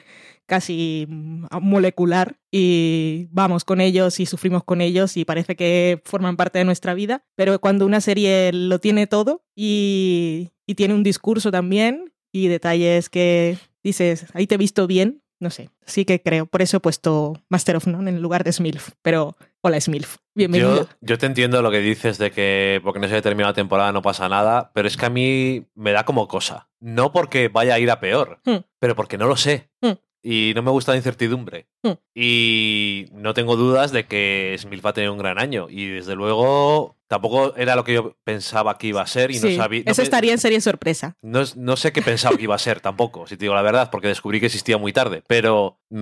[0.47, 6.37] casi mm, molecular y vamos con ellos y sufrimos con ellos y parece que forman
[6.37, 11.03] parte de nuestra vida, pero cuando una serie lo tiene todo y, y tiene un
[11.03, 16.23] discurso también y detalles que dices, ahí te he visto bien, no sé, sí que
[16.23, 20.17] creo, por eso he puesto Master of None en lugar de Smilf, pero hola Smilf,
[20.35, 20.77] bienvenido.
[20.83, 23.55] Yo, yo te entiendo lo que dices de que porque no se haya terminado la
[23.55, 26.69] temporada no pasa nada, pero es que a mí me da como cosa.
[26.81, 28.59] No porque vaya a ir a peor, Hmm.
[28.79, 29.71] pero porque no lo sé.
[29.81, 29.93] Hmm.
[30.27, 31.67] Y no me gusta la incertidumbre.
[31.83, 31.93] Hmm.
[32.15, 35.67] Y no tengo dudas de que Smith va a tener un gran año.
[35.69, 39.57] Y desde luego tampoco era lo que yo pensaba que iba a ser y Sí,
[39.57, 39.83] no sabía.
[39.87, 41.17] no eso estaría en serie sorpresa.
[41.23, 43.63] No, es- no sé qué pensaba que iba a ser tampoco, si te digo la
[43.63, 45.23] verdad, porque descubrí que existía muy tarde.
[45.27, 45.97] Pero mm,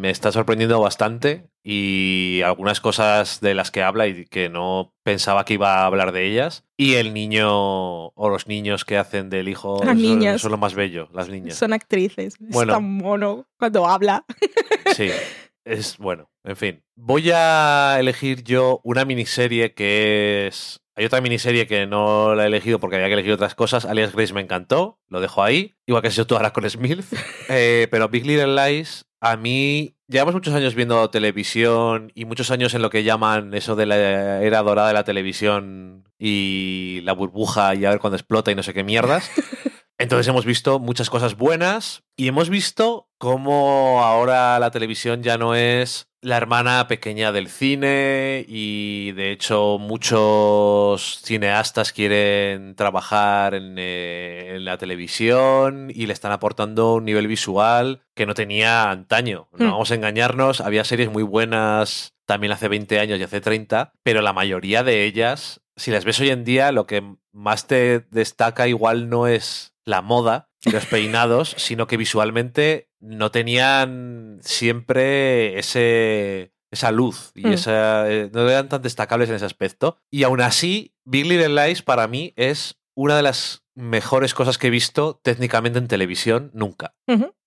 [0.00, 5.44] me está sorprendiendo bastante y algunas cosas de las que habla y que no pensaba
[5.44, 6.64] que iba a hablar de ellas.
[6.76, 7.48] Y el niño
[8.08, 10.40] o los niños que hacen del hijo Las son, niñas.
[10.40, 11.56] son lo más bello, las niñas.
[11.56, 12.36] Son actrices.
[12.38, 12.72] Bueno.
[12.72, 14.24] Es tan mono cuando habla.
[14.94, 15.10] Sí,
[15.66, 16.84] es bueno, en fin.
[16.94, 20.80] Voy a elegir yo una miniserie que es...
[20.94, 23.84] Hay otra miniserie que no la he elegido porque había que elegir otras cosas.
[23.84, 25.74] Alias Grace me encantó, lo dejo ahí.
[25.84, 27.04] Igual que hecho tú ahora con Smith.
[27.48, 29.92] Eh, pero Big Little Lies, a mí...
[30.08, 34.40] Llevamos muchos años viendo televisión y muchos años en lo que llaman eso de la
[34.40, 38.62] era dorada de la televisión y la burbuja y a ver cuándo explota y no
[38.62, 39.28] sé qué mierdas.
[39.98, 45.54] Entonces hemos visto muchas cosas buenas y hemos visto cómo ahora la televisión ya no
[45.54, 54.56] es la hermana pequeña del cine y de hecho muchos cineastas quieren trabajar en, eh,
[54.56, 59.48] en la televisión y le están aportando un nivel visual que no tenía antaño.
[59.52, 59.70] No Hmm.
[59.70, 64.20] vamos a engañarnos, había series muy buenas también hace 20 años y hace 30, pero
[64.20, 68.66] la mayoría de ellas, si las ves hoy en día, lo que más te destaca
[68.66, 76.52] igual no es la moda y los peinados, sino que visualmente no tenían siempre ese
[76.72, 77.52] esa luz y Hmm.
[77.52, 81.82] esa eh, no eran tan destacables en ese aspecto y aún así Big Little Lies
[81.82, 86.94] para mí es una de las mejores cosas que he visto técnicamente en televisión nunca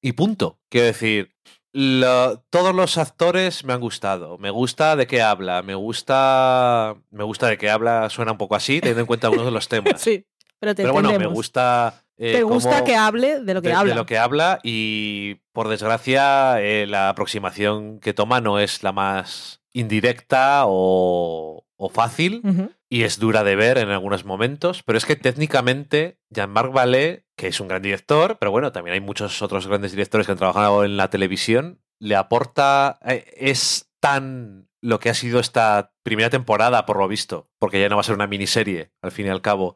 [0.02, 0.60] y punto.
[0.70, 1.36] Quiero decir,
[1.74, 4.38] lo- todos los actores me han gustado.
[4.38, 6.96] Me gusta de qué habla, me gusta.
[7.12, 9.68] Me gusta de qué habla, suena un poco así, teniendo en cuenta algunos de los
[9.70, 10.00] temas.
[10.02, 10.26] Sí,
[10.60, 12.06] pero te Pero bueno, me gusta.
[12.20, 13.94] Eh, Te gusta cómo- que hable de lo que de, habla.
[13.94, 18.92] de lo que habla y por desgracia eh, la aproximación que toma no es la
[18.92, 22.42] más indirecta o, o fácil
[22.90, 27.48] y es dura de ver en algunos momentos, pero es que técnicamente Jean-Marc Vallée, que
[27.48, 30.84] es un gran director, pero bueno, también hay muchos otros grandes directores que han trabajado
[30.84, 36.86] en la televisión, le aporta, eh, es tan lo que ha sido esta primera temporada,
[36.86, 39.42] por lo visto, porque ya no va a ser una miniserie, al fin y al
[39.42, 39.76] cabo.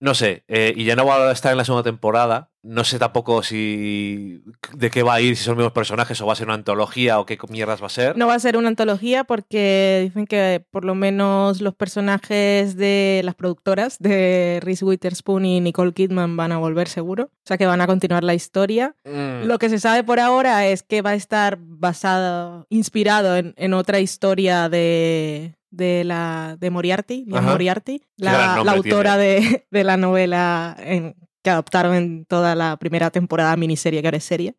[0.00, 2.50] No sé, eh, y ya no va a estar en la segunda temporada.
[2.62, 4.42] No sé tampoco si
[4.74, 6.54] de qué va a ir, si son los mismos personajes o va a ser una
[6.54, 8.16] antología o qué mierdas va a ser.
[8.16, 13.22] No va a ser una antología porque dicen que por lo menos los personajes de
[13.24, 17.24] las productoras de Reese Witherspoon y Nicole Kidman van a volver seguro.
[17.24, 18.96] O sea que van a continuar la historia.
[19.04, 23.54] Mm, Lo que se sabe por ahora es que va a estar basado, inspirado en,
[23.56, 27.44] en otra historia de, de la de Moriarty, Liam.
[27.52, 28.32] Moriarty, la,
[28.72, 34.06] autora de, de la novela en- que adoptaron en toda la primera temporada miniserie que
[34.08, 34.54] ahora es serie.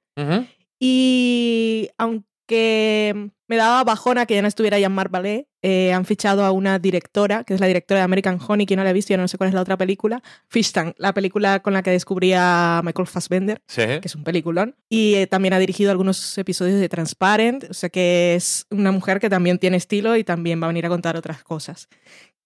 [0.80, 6.52] Y aunque me daba bajona que ya no estuviera Jean-Marc Vallée, eh, han fichado a
[6.52, 9.18] una directora, que es la directora de American Honey, que no la he visto, yo
[9.18, 12.34] no sé cuál es la otra película, Fish Tank, la película con la que descubrí
[12.36, 13.82] a Michael Fassbender, Sí.
[13.82, 14.76] que es un peliculón.
[14.90, 19.20] Y eh, también ha dirigido algunos episodios de Transparent, o sea que es una mujer
[19.20, 21.88] que también tiene estilo y también va a venir a contar otras cosas.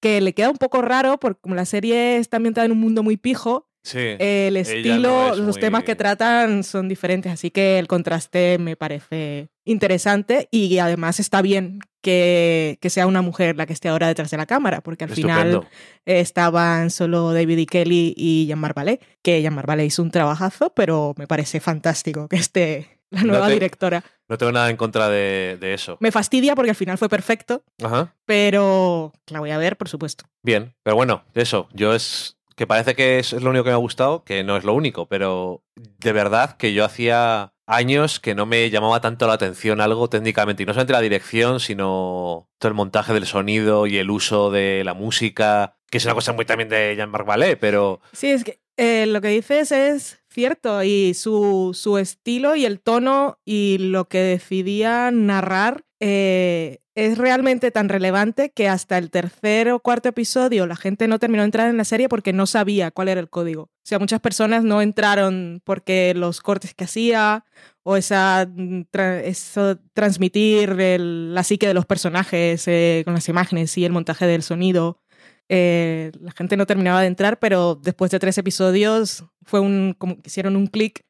[0.02, 3.04] Que le queda un poco raro porque como la serie está ambientada en un mundo
[3.04, 4.16] muy pijo, Sí.
[4.20, 8.58] El estilo, no es los muy- temas que tratan son diferentes, así que el contraste
[8.60, 13.90] me parece interesante y además está bien que, que sea una mujer la que esté
[13.90, 15.70] ahora detrás de la cámara, porque al final Estupendo.
[16.06, 21.14] estaban solo David y Kelly y Jean-Marc Vallée, que Jean-Marc Vallée hizo un trabajazo, pero
[21.18, 24.04] me parece fantástico que esté la No nueva te- directora.
[24.28, 25.98] No tengo nada en contra de, de eso.
[26.00, 28.14] Me fastidia porque al final fue perfecto, Ajá.
[28.26, 30.26] pero la voy a ver, por supuesto.
[30.44, 33.78] Bien, pero bueno, eso, yo es que parece que es, lo único que me ha
[33.78, 38.46] gustado, que no es lo único, pero de verdad que yo hacía años que no
[38.46, 42.76] me llamaba tanto la atención algo técnicamente, y no solamente la dirección, sino todo el
[42.76, 46.68] montaje del sonido y el uso de la música, que es una cosa muy también
[46.68, 51.72] de Jean-Marc Vallée, pero Sí, es que eh, lo que dices es cierto y su,
[51.74, 58.52] su estilo y el tono y lo que decidía narrar eh, es realmente tan relevante
[58.52, 61.84] que hasta el tercer o cuarto episodio la gente no terminó de entrar en la
[61.84, 63.64] serie porque no sabía cuál era el código.
[63.64, 67.46] O sea, muchas personas no entraron porque los cortes que hacía
[67.84, 73.78] o esa, mm, tra- eso transmitir la psique de los personajes eh, con las imágenes
[73.78, 75.00] y el montaje del sonido
[75.52, 80.16] eh, la gente no terminaba de entrar, pero después de tres episodios fue un como
[80.22, 81.04] que hicieron un clic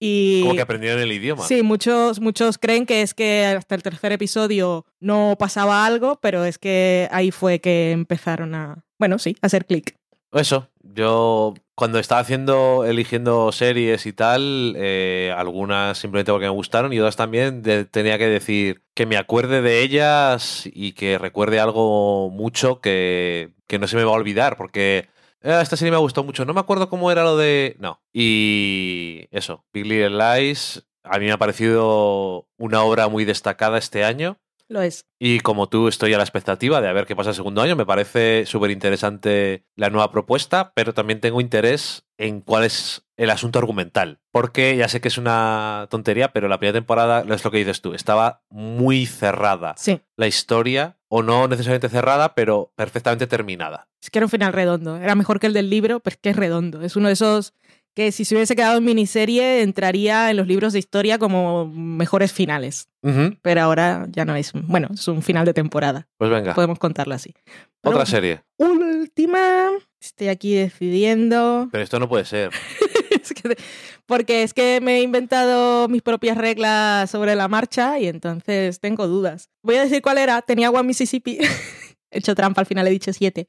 [0.00, 1.42] y como que aprendieron el idioma.
[1.44, 6.44] sí, muchos muchos creen que es que hasta el tercer episodio no pasaba algo, pero
[6.44, 9.96] es que ahí fue que empezaron a, bueno, sí, a hacer clic.
[10.32, 16.92] Eso, yo cuando estaba haciendo, eligiendo series y tal, eh, algunas simplemente porque me gustaron
[16.92, 21.60] y otras también de- tenía que decir que me acuerde de ellas y que recuerde
[21.60, 25.98] algo mucho que, que no se me va a olvidar, porque "Ah, esta serie me
[25.98, 27.76] gustó mucho, no me acuerdo cómo era lo de...
[27.78, 28.00] No.
[28.12, 34.04] Y eso, Big Little Lies, a mí me ha parecido una obra muy destacada este
[34.04, 34.38] año.
[34.68, 35.06] Lo es.
[35.18, 37.74] Y como tú estoy a la expectativa de a ver qué pasa el segundo año,
[37.74, 43.30] me parece súper interesante la nueva propuesta, pero también tengo interés en cuál es el
[43.30, 44.20] asunto argumental.
[44.40, 47.80] Porque ya sé que es una tontería, pero la primera temporada, es lo que dices
[47.80, 53.88] tú, estaba muy cerrada Sí, la historia, o no necesariamente cerrada, pero perfectamente terminada.
[54.00, 54.96] es que era un final redondo.
[54.96, 56.82] Era mejor que el del libro, pero es que es redondo.
[56.82, 57.52] Es uno de esos
[57.94, 62.32] que si se hubiese quedado en miniserie entraría en los libros de historia como mejores
[62.32, 62.88] finales.
[63.02, 66.06] Ujú, Pero ahora ya no es, bueno, es un final de temporada.
[66.16, 67.34] Pues venga, Podemos contarlo así.
[67.80, 68.42] Pero otra serie.
[68.56, 69.70] Última.
[70.00, 71.68] Estoy aquí decidiendo.
[71.72, 72.50] Pero esto no puede ser.
[74.06, 79.06] Porque es que me he inventado mis propias reglas sobre la marcha y entonces tengo
[79.06, 79.50] dudas.
[79.62, 80.42] Voy a decir cuál era.
[80.42, 81.38] Tenía One Mississippi.
[82.10, 83.48] he hecho trampa, al final he dicho siete.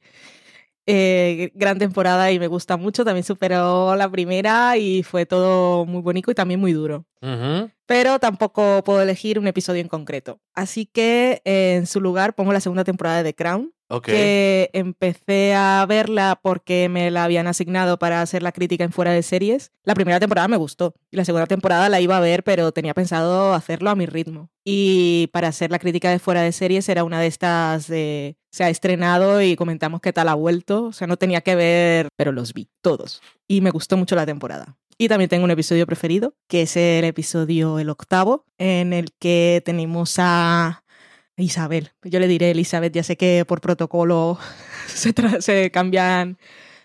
[0.86, 3.04] Eh, gran temporada y me gusta mucho.
[3.04, 7.06] También superó la primera y fue todo muy bonito y también muy duro.
[7.86, 10.40] Pero tampoco puedo elegir un episodio en concreto.
[10.54, 13.72] Así que eh, en su lugar pongo la segunda temporada de The Crown,
[14.02, 19.12] Que empecé a verla porque me la habían asignado para hacer la crítica en fuera
[19.12, 19.72] de series.
[19.84, 22.94] La primera temporada me gustó y la segunda temporada la iba a ver, pero tenía
[22.94, 24.50] pensado hacerlo a mi ritmo.
[24.64, 28.64] Y para hacer la crítica de fuera de series era una de estas de se
[28.64, 30.84] ha estrenado y comentamos qué tal ha vuelto.
[30.84, 33.22] O sea, no tenía que ver, pero los vi todos.
[33.48, 34.76] Y me gustó mucho la temporada.
[34.98, 39.62] Y también tengo un episodio preferido, que es el episodio el octavo, en el que
[39.64, 40.84] tenemos a
[41.42, 41.90] Isabel.
[42.02, 44.38] Yo le diré Elizabeth, ya sé que por protocolo
[44.86, 46.38] se, cambian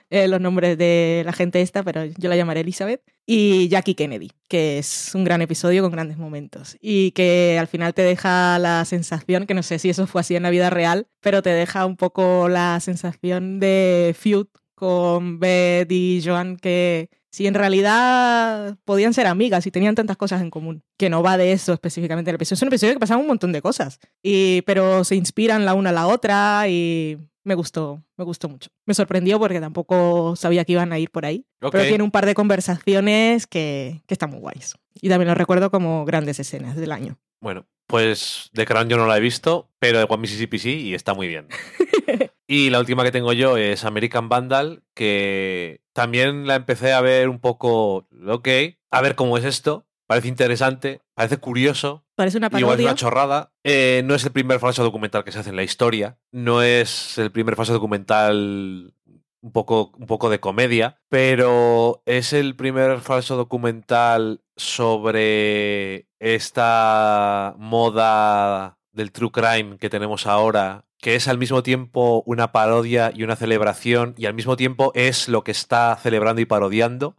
[0.10, 3.02] eh, los nombres de la gente esta, pero yo la llamaré Elizabeth.
[3.28, 6.78] Y Jackie Kennedy, que es un gran episodio con grandes momentos.
[6.80, 10.36] Y que al final te deja la sensación, que no sé si eso fue así
[10.36, 15.91] en la vida real, pero te deja un poco la sensación de feud con Beth
[15.91, 20.84] y Joan, que si en realidad podían ser amigas y tenían tantas cosas en común,
[20.98, 22.56] que no va de eso específicamente el episodio.
[22.56, 25.89] Es un episodio que pasaba un montón de cosas, y, pero se inspiran la una
[25.89, 28.69] a la otra y me gustó, me gustó mucho.
[28.86, 32.26] Me sorprendió porque tampoco sabía que iban a ir por ahí, pero tiene un par
[32.26, 34.76] de conversaciones que, que están muy guays.
[34.93, 37.19] Y también lo recuerdo como grandes escenas del año.
[37.41, 40.93] Bueno, pues The Crown yo no la he visto, pero de One Mississippi sí y
[40.93, 41.50] está muy bien.
[42.47, 47.29] y la última que tengo yo es American Vandal, que también la empecé a ver
[47.29, 48.47] un poco, ok,
[48.91, 49.86] a ver cómo es esto.
[50.08, 52.86] Parece interesante, parece curioso, Parece una igual es parodia.
[52.89, 53.51] una chorrada.
[53.63, 57.17] Eh, no es el primer falso documental que se hace en la historia, no es
[57.17, 58.93] el primer falso documental
[59.41, 68.77] un poco, un poco de comedia, pero es el primer falso documental sobre esta moda
[68.91, 73.36] del true crime que tenemos ahora, que es al mismo tiempo una parodia y una
[73.36, 77.15] celebración, y al mismo tiempo es lo que está celebrando y parodiando,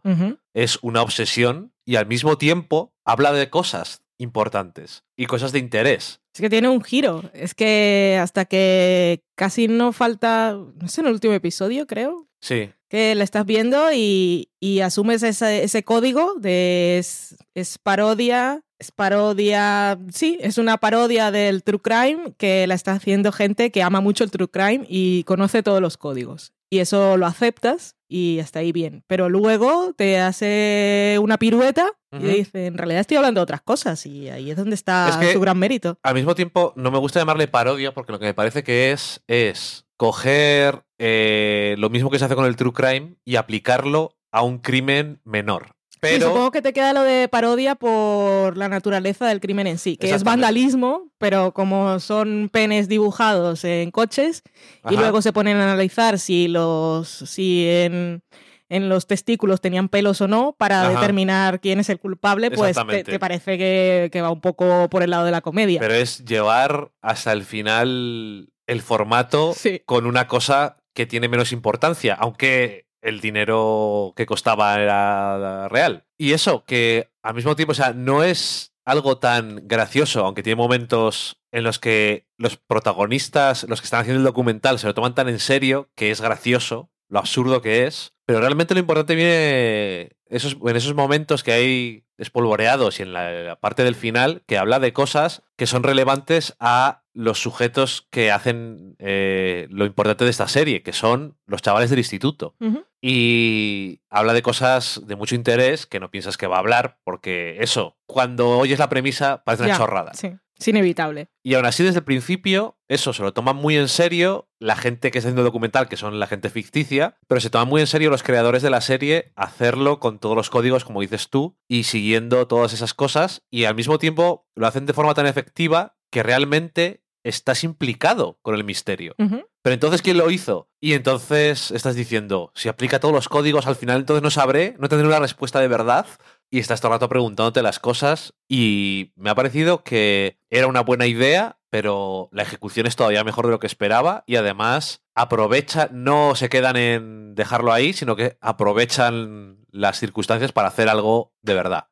[0.53, 6.21] es una obsesión, y al mismo tiempo habla de cosas importantes y cosas de interés.
[6.33, 7.29] Es que tiene un giro.
[7.33, 12.27] Es que hasta que casi no falta, no sé, en el último episodio, creo.
[12.41, 12.71] Sí.
[12.89, 18.91] Que la estás viendo y, y asumes ese, ese código de es, es parodia es
[18.91, 24.01] parodia, sí, es una parodia del True Crime que la está haciendo gente que ama
[24.01, 26.53] mucho el True Crime y conoce todos los códigos.
[26.69, 29.03] Y eso lo aceptas y hasta ahí bien.
[29.07, 34.05] Pero luego te hace una pirueta y dice, en realidad estoy hablando de otras cosas
[34.05, 35.99] y ahí es donde está Es que- su gran mérito.
[36.03, 39.21] Al mismo tiempo, no me gusta llamarle parodia porque lo que me parece que es
[39.27, 44.41] es coger eh, lo mismo que se hace con el True Crime y aplicarlo a
[44.41, 45.76] un crimen menor.
[45.97, 49.79] Sí, Pero supongo que te queda lo de parodia por la naturaleza del crimen en
[49.79, 54.43] sí, que es vandalismo, pero como son penes dibujados en coches
[54.89, 58.21] y luego se ponen a analizar si los si en,
[58.69, 60.91] en los testículos tenían pelos o no para Ajá.
[60.99, 65.09] determinar quién es el culpable, pues te, parece que, que va un poco por el
[65.09, 65.79] lado de la comedia.
[65.79, 69.81] Pero es llevar hasta el final el formato Sí.
[69.85, 76.05] con una cosa que tiene menos importancia, aunque el dinero que costaba era real.
[76.17, 80.55] Y eso, que al mismo tiempo, o sea, no es algo tan gracioso, aunque tiene
[80.55, 85.15] momentos en los que los protagonistas, los que están haciendo el documental, se lo toman
[85.15, 88.13] tan en serio que es gracioso, lo absurdo que es.
[88.25, 93.31] Pero realmente lo importante viene esos, en esos momentos que hay espolvoreados y en la,
[93.31, 98.31] la parte del final que habla de cosas que son relevantes a los sujetos que
[98.31, 102.55] hacen eh, lo importante de esta serie, que son los chavales del instituto.
[103.01, 107.57] Y habla de cosas de mucho interés que no piensas que va a hablar, porque
[107.59, 110.13] eso, cuando oyes la premisa, parece una Ya, chorrada.
[110.13, 111.29] Sí, es inevitable.
[111.43, 115.09] Y aún así, desde el principio, eso se lo toman muy en serio la gente
[115.09, 117.87] que está haciendo el documental, que son la gente ficticia, pero se toman muy en
[117.87, 121.83] serio los creadores de la serie hacerlo con todos los códigos, como dices tú, y
[121.83, 126.23] siguiendo todas esas cosas, y al mismo tiempo lo hacen de forma tan efectiva que
[126.23, 129.15] realmente estás implicado con el misterio.
[129.17, 130.69] Pero entonces, ¿quién lo hizo?
[130.79, 134.87] Y entonces estás diciendo, si aplica todos los códigos, al final entonces no sabré, no
[134.87, 136.05] tendré una respuesta de verdad.
[136.49, 138.33] Y estás todo el rato preguntándote las cosas.
[138.47, 143.45] Y me ha parecido que era una buena idea, pero la ejecución es todavía mejor
[143.45, 144.23] de lo que esperaba.
[144.27, 150.69] Y además aprovecha, no se quedan en dejarlo ahí, sino que aprovechan las circunstancias para
[150.69, 151.87] hacer algo de verdad.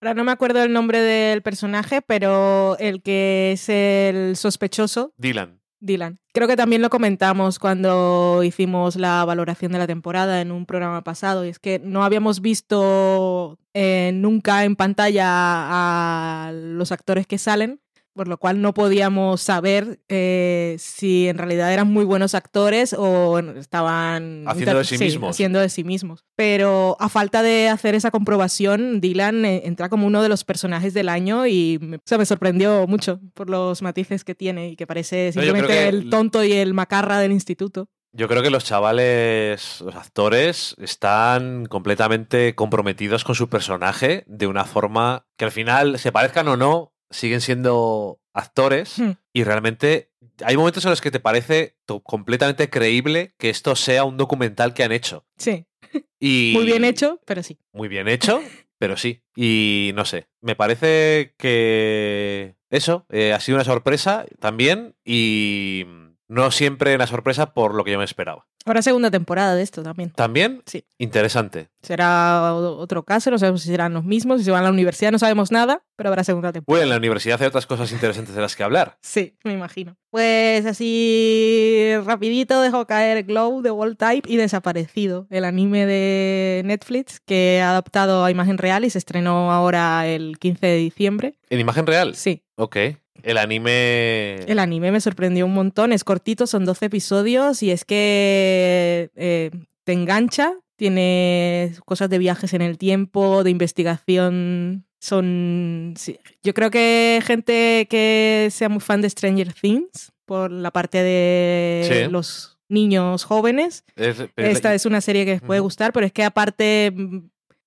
[0.00, 5.60] Ahora no me acuerdo el nombre del personaje, pero el que es el sospechoso Dylan.
[5.80, 6.18] Dylan.
[6.32, 11.02] Creo que también lo comentamos cuando hicimos la valoración de la temporada en un programa
[11.02, 17.38] pasado, y es que no habíamos visto eh, nunca en pantalla a los actores que
[17.38, 17.80] salen,
[18.16, 23.38] por lo cual no podíamos saber eh, si en realidad eran muy buenos actores o
[23.38, 25.30] estaban Haciendo de sí mismos.
[25.30, 26.24] haciendo de sí mismos.
[26.34, 30.94] Pero a falta de hacer esa comprobación, Dylan eh, entra como uno de los personajes
[30.94, 34.76] del año y me, o sea, me sorprendió mucho por los matices que tiene y
[34.76, 37.88] que parece No, simplemente que el tonto y el macarra del instituto.
[38.12, 44.64] Yo creo que los chavales, los actores, están completamente comprometidos con su personaje de una
[44.64, 49.12] forma que al final, se parezcan o no, siguen siendo actores Hmm.
[49.32, 50.10] y realmente
[50.44, 54.84] hay momentos en los que te parece completamente creíble que esto sea un documental que
[54.84, 55.24] han hecho.
[55.38, 55.66] Sí,
[56.20, 57.58] Y muy bien hecho, pero sí.
[57.72, 58.40] Muy bien hecho,
[58.78, 59.22] pero sí.
[59.34, 65.84] Y no sé, me parece que eso eh, ha sido una sorpresa también y
[66.28, 68.46] no siempre una sorpresa por lo que yo me esperaba.
[68.66, 70.10] Ahora segunda temporada de esto también.
[70.10, 70.84] También Sí.
[70.98, 71.68] interesante.
[71.82, 75.12] Será otro caso, no sabemos si serán los mismos, si se van a la universidad,
[75.12, 76.66] no sabemos nada, pero habrá segunda temporada.
[76.80, 78.98] Bueno, en la universidad hay otras cosas interesantes de las que hablar.
[79.02, 79.96] Sí, me imagino.
[80.10, 87.20] Pues así rapidito dejó caer Glow de Wall Type y Desaparecido, el anime de Netflix
[87.20, 91.34] que ha adaptado a imagen real y se estrenó ahora el 15 de diciembre.
[91.50, 92.14] En imagen real.
[92.16, 92.76] Sí, Ok.
[93.22, 94.36] El anime.
[94.46, 99.50] el anime me sorprendió un montón, es cortito, son 12 episodios y es que eh,
[99.84, 104.84] te engancha, tiene cosas de viajes en el tiempo, de investigación.
[104.98, 105.94] Son.
[105.96, 111.02] sí, Yo creo que gente que sea muy fan de Stranger Things, por la parte
[111.02, 112.10] de Sí.
[112.10, 116.24] los niños jóvenes, es- esta es una serie que les puede gustar, pero es que
[116.24, 116.92] aparte.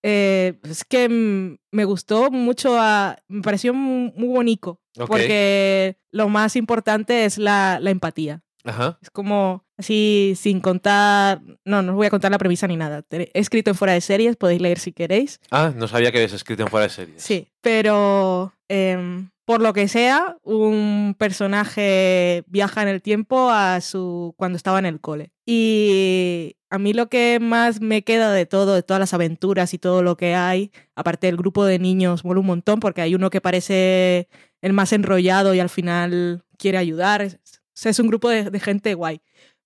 [0.03, 5.07] Eh, es que mm, me gustó mucho, a- me pareció mu- muy bonito, Ok.
[5.07, 8.41] porque lo más importante es la, la empatía.
[8.65, 8.99] Ajá.
[9.01, 11.41] Es como así, sin contar.
[11.63, 13.03] No, no os voy a contar la premisa ni nada.
[13.09, 15.39] He escrito en fuera de series, podéis leer si queréis.
[15.49, 17.21] Ah, no sabía que habías escrito en fuera de series.
[17.23, 24.33] Sí, pero em, por lo que sea, un personaje viaja en el tiempo a su
[24.37, 25.31] cuando estaba en el cole.
[25.51, 29.79] Y a mí lo que más me queda de todo, de todas las aventuras y
[29.79, 33.31] todo lo que hay, aparte del grupo de niños, mola un montón porque hay uno
[33.31, 34.29] que parece
[34.61, 37.23] el más enrollado y al final quiere ayudar.
[37.23, 37.39] Es,
[37.83, 39.21] es un grupo de, de gente guay.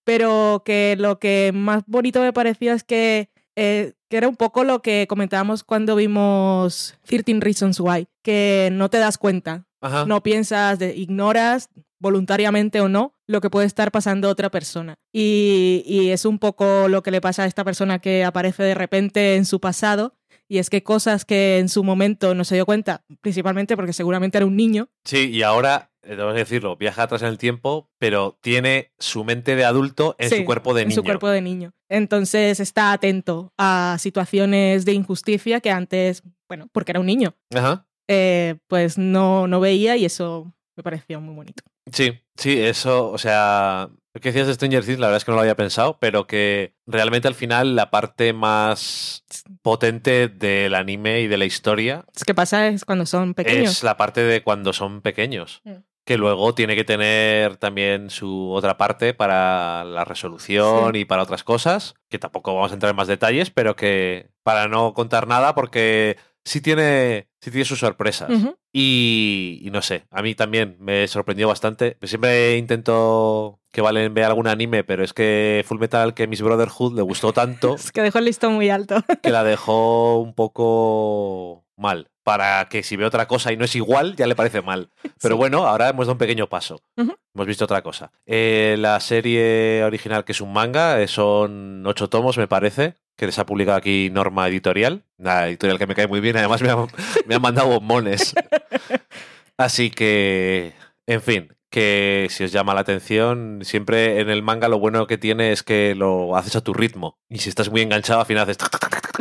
[0.06, 4.64] Pero que lo que más bonito me pareció es que eh, que era un poco
[4.64, 10.06] lo que comentábamos cuando vimos 13 Reasons Why, que no te das cuenta, Ajá.
[10.06, 11.70] no piensas, de- ignoras
[12.04, 14.96] voluntariamente o no lo que puede estar pasando a otra persona.
[15.12, 18.76] Y, y es un poco lo que le pasa a esta persona que aparece de
[18.76, 20.14] repente en su pasado.
[20.50, 24.38] Y es que cosas que en su momento no se dio cuenta, principalmente porque seguramente
[24.38, 28.38] era un niño, Sí, y ahora, eh, debo decirlo, viaja atrás en el tiempo, pero
[28.42, 30.96] tiene su mente de adulto en Sí, su cuerpo de en niño.
[30.98, 31.72] su cuerpo de niño.
[31.90, 37.88] Entonces está atento a situaciones de injusticia que antes, bueno, porque era un niño, Ajá.
[38.10, 41.64] eh, pues no, no veía y eso me pareció muy bonito.
[41.92, 45.32] Sí, sí, eso, o sea, lo que decías de Stranger Things, la verdad es que
[45.32, 49.24] no lo había pensado, pero que realmente al final la parte más
[49.62, 53.72] potente del anime y de la historia Es que pasa es cuando son pequeños.
[53.72, 55.62] es la parte de cuando son pequeños.
[55.64, 55.78] Mm.
[56.06, 61.46] Que luego tiene que tener también su otra parte para la resolución y para otras
[61.46, 65.56] cosas, que tampoco vamos a entrar en más detalles, pero que para no contar nada,
[65.56, 68.30] porque sí tiene, sí tiene sus sorpresas.
[68.72, 71.98] Y, y no sé, a mí también me sorprendió bastante.
[72.02, 76.96] Siempre intento que Valen vea algún anime, pero es que Full Metal que Miss Brotherhood
[76.96, 79.04] le gustó tanto Es que dejó el listón muy alto.
[79.24, 82.10] que la dejó un poco mal.
[82.24, 84.90] Para que si ve otra cosa y no es igual, ya le parece mal.
[85.22, 85.38] Pero Sí.
[85.38, 86.80] bueno, ahora hemos dado un pequeño paso.
[86.96, 88.12] Hemos visto otra cosa.
[88.26, 93.26] Eh, la serie original, que es un manga, eh, son ocho tomos, me parece, que
[93.28, 95.04] les ha publicado aquí Norma Editorial.
[95.18, 96.88] Una editorial que me cae muy bien, además me han,
[97.26, 98.34] me han mandado bombones.
[99.58, 100.74] Así que,
[101.08, 105.18] en fin, que si os llama la atención, siempre en el manga lo bueno que
[105.18, 107.18] tiene es que lo haces a tu ritmo.
[107.30, 108.58] Y si estás muy enganchado, al final haces...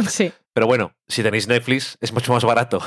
[0.09, 0.32] Sí.
[0.55, 2.80] Pero bueno, si tenéis Netflix, es mucho más barato.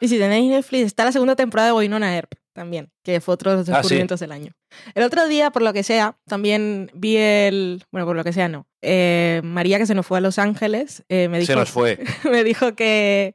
[0.00, 3.52] Y si tenéis Netflix, está la segunda temporada de Winona Earp también, que fue otro
[3.52, 3.76] de los Ah, sí.
[3.78, 4.52] descubrimientos del año.
[4.94, 7.84] El otro día, por lo que sea, también vi el...
[7.90, 8.66] Bueno, por lo que sea, no.
[8.82, 11.52] Eh, María, que se nos fue a Los Ángeles, eh, me dijo...
[11.52, 11.98] Se nos fue.
[12.30, 13.34] me dijo que,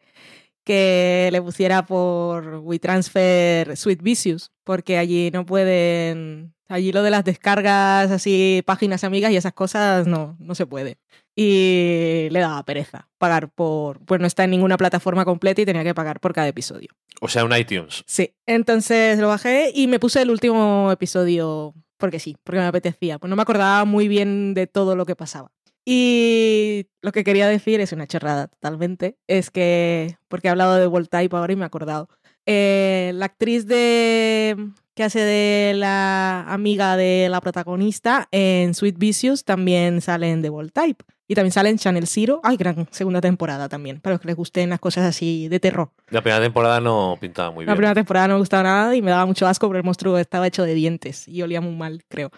[0.64, 6.54] que le pusiera por WeTransfer Sweet Vicious, porque allí no pueden.
[6.68, 10.98] Allí lo de las descargas, así, páginas amigas y esas cosas, no, no se puede.
[11.36, 14.00] Y le daba pereza pagar por.
[14.06, 16.90] Pues no está en ninguna plataforma completa y tenía que pagar por cada episodio.
[17.20, 18.04] O sea, un iTunes.
[18.08, 18.34] Sí.
[18.46, 23.20] Entonces lo bajé y me puse el último episodio porque sí, porque me apetecía.
[23.20, 25.52] Pues no me acordaba muy bien de todo lo que pasaba.
[25.94, 29.18] Y lo que quería decir es una chorrada totalmente.
[29.28, 32.08] Es que, porque he hablado de Voltype ahora y me he acordado.
[32.46, 39.44] Eh, la actriz de que hace de la amiga de la protagonista en Sweet Vicious
[39.44, 41.04] también sale en The Voltype.
[41.28, 42.40] Y también sale en Channel Zero.
[42.42, 45.92] Ay, gran segunda temporada también, para los que les gusten las cosas así de terror.
[46.10, 47.78] La primera temporada no pintaba muy La bien.
[47.78, 50.48] primera temporada no me gustaba nada y me daba mucho asco porque el monstruo estaba
[50.48, 52.32] hecho de dientes y olía muy mal, creo.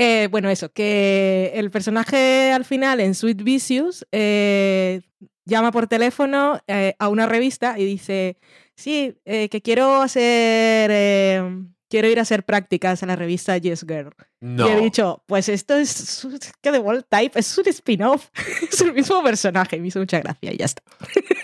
[0.00, 5.00] Eh, bueno, eso, que el personaje al final en Sweet Vicious eh,
[5.44, 8.38] llama por teléfono eh, a una revista y dice,
[8.76, 11.52] sí, que quiero hacer,
[11.90, 14.14] quiero ir a hacer prácticas a la revista Yes Girl.
[14.38, 14.68] No.
[14.68, 18.28] Y he dicho, pues esto es, es que The World Type es un spin-off,
[18.70, 20.82] es el mismo personaje, me hizo mucha gracia y ya está.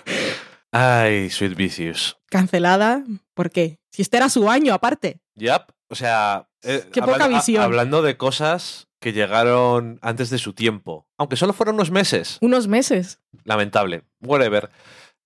[0.70, 2.18] Ay, Sweet Vicious.
[2.30, 3.02] Cancelada,
[3.34, 3.80] ¿por qué?
[3.90, 5.20] Si este era su año aparte.
[5.34, 5.72] Yep.
[5.88, 7.62] O sea, eh, Qué poca hablando, a- visión.
[7.62, 11.06] hablando de cosas que llegaron antes de su tiempo.
[11.18, 12.38] Aunque solo fueron unos meses.
[12.40, 13.20] Unos meses.
[13.44, 14.02] Lamentable.
[14.22, 14.70] Whatever.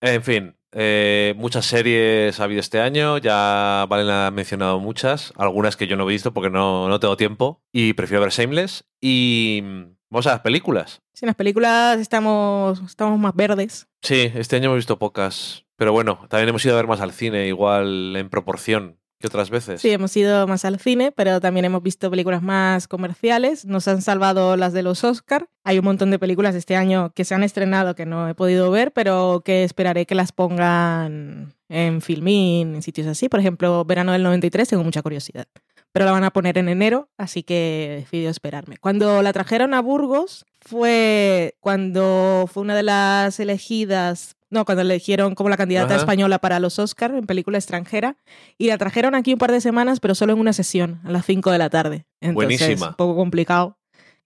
[0.00, 3.18] En fin, eh, muchas series ha habido este año.
[3.18, 5.32] Ya Valen ha mencionado muchas.
[5.36, 7.62] Algunas que yo no he visto porque no, no tengo tiempo.
[7.72, 8.84] Y prefiero ver Shameless.
[9.00, 11.00] Y mm, vamos a las películas.
[11.14, 13.86] Si en las películas estamos, estamos más verdes.
[14.02, 15.64] Sí, este año hemos visto pocas.
[15.76, 19.50] Pero bueno, también hemos ido a ver más al cine, igual en proporción que otras
[19.50, 19.80] veces.
[19.80, 23.64] Sí, hemos ido más al cine, pero también hemos visto películas más comerciales.
[23.64, 25.48] Nos han salvado las de los Oscar.
[25.64, 28.70] Hay un montón de películas este año que se han estrenado que no he podido
[28.70, 33.28] ver, pero que esperaré que las pongan en Filmin, en sitios así.
[33.28, 35.46] Por ejemplo, Verano del 93, tengo mucha curiosidad.
[35.92, 38.76] Pero la van a poner en enero, así que he decidido esperarme.
[38.76, 44.94] Cuando la trajeron a Burgos fue cuando fue una de las elegidas, no, cuando la
[44.94, 45.96] eligieron como la candidata Ajá.
[46.02, 48.16] española para los Oscar en película extranjera.
[48.56, 51.26] Y la trajeron aquí un par de semanas, pero solo en una sesión, a las
[51.26, 52.06] 5 de la tarde.
[52.20, 52.88] Entonces, Buenísima.
[52.88, 53.78] un poco complicado.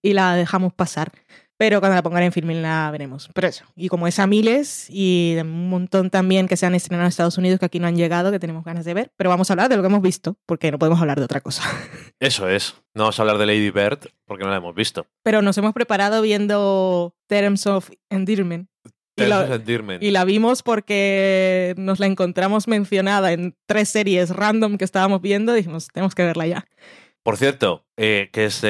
[0.03, 1.13] Y la dejamos pasar.
[1.59, 3.31] pero cuando la pongan en filming la veremos.
[3.35, 7.05] Pero eso, y como es a miles y un montón también que se han estrenado
[7.05, 9.49] en Estados Unidos que aquí no han llegado, que tenemos ganas de ver, pero vamos
[9.49, 11.63] a hablar de lo que hemos visto, porque no podemos hablar de otra cosa.
[12.19, 12.75] Eso es.
[12.95, 15.07] No vamos a hablar de Lady Bird porque no la hemos visto.
[15.23, 18.69] Pero nos hemos preparado viendo Terms of Endearment.
[19.25, 24.85] Y la, y la, vimos porque nos la encontramos mencionada en tres series random que
[24.85, 26.67] estábamos viendo y dijimos, tenemos que verla ya.
[27.23, 28.63] Por cierto, eh, que es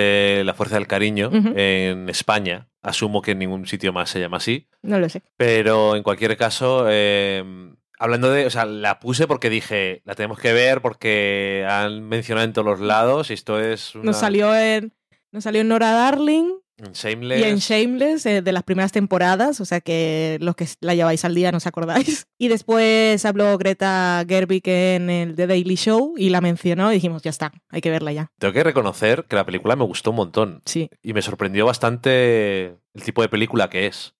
[0.44, 2.68] La Fuerza del Cariño en España.
[2.82, 4.68] Asumo que en ningún sitio más se llama así.
[4.82, 5.22] No lo sé.
[5.36, 8.44] Pero en cualquier caso, em, hablando de.
[8.46, 12.66] O sea, la puse porque dije, la tenemos que ver porque han mencionado en todos
[12.66, 13.94] los lados y esto es.
[13.94, 14.92] Nos salió en.
[15.30, 16.59] Nos salió en Nora Darling,
[16.93, 17.41] Shameless.
[17.41, 21.24] Y en Shameless, eh, de las primeras temporadas, o sea que los que la lleváis
[21.24, 22.26] al día no os acordáis.
[22.39, 27.22] Y después habló Greta Gerwig en el The Daily Show y la mencionó y dijimos,
[27.22, 28.33] ya está, hay que verla ya.
[28.41, 30.62] Tengo que reconocer que la película me gustó un montón.
[30.64, 30.91] Sí.
[31.03, 34.14] Y me sorprendió bastante el tipo de película que es.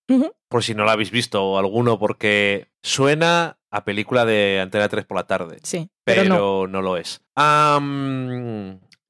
[0.49, 5.07] Por si no la habéis visto o alguno, porque suena a película de Antena 3
[5.07, 5.59] por la tarde.
[5.63, 5.89] Sí.
[6.05, 6.83] Pero, no.
[6.83, 7.23] lo es.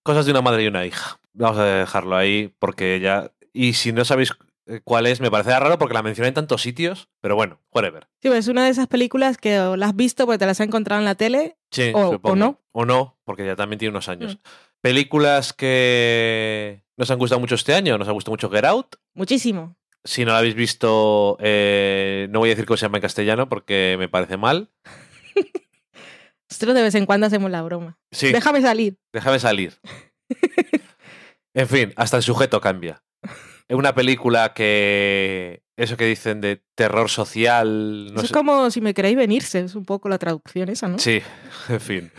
[0.02, 1.18] cosas de una madre y una hija.
[1.34, 4.32] Vamos a dejarlo ahí porque ya y si no sabéis
[4.66, 8.06] eh, cuál es, me parece raro porque la mencioné en tantos sitios, pero bueno, whatever.
[8.20, 10.66] Sí, pues es una de esas películas que la has visto porque te las has
[10.66, 12.60] encontrado en la tele sí, o, no.
[12.72, 14.36] O no, porque ya también tiene unos años.
[14.36, 14.48] Mm.
[14.80, 18.96] Películas que nos han gustado mucho este año, nos ha gustado mucho Get Out.
[19.14, 19.76] Muchísimo.
[20.04, 23.48] Si no la habéis visto, eh, no voy a decir cómo se llama en castellano
[23.48, 24.70] porque me parece mal.
[26.50, 27.98] Nosotros de vez en cuando hacemos la broma.
[28.10, 28.32] Sí.
[28.32, 28.98] Déjame salir.
[29.12, 29.80] Déjame salir.
[31.54, 33.02] en fin, hasta el sujeto cambia.
[33.72, 35.62] Es una película que.
[35.78, 38.12] Eso que dicen de terror social.
[38.22, 40.98] es como si me queréis venirse, es un poco la traducción esa, ¿no?
[40.98, 41.22] Sí,
[41.70, 42.12] en fin.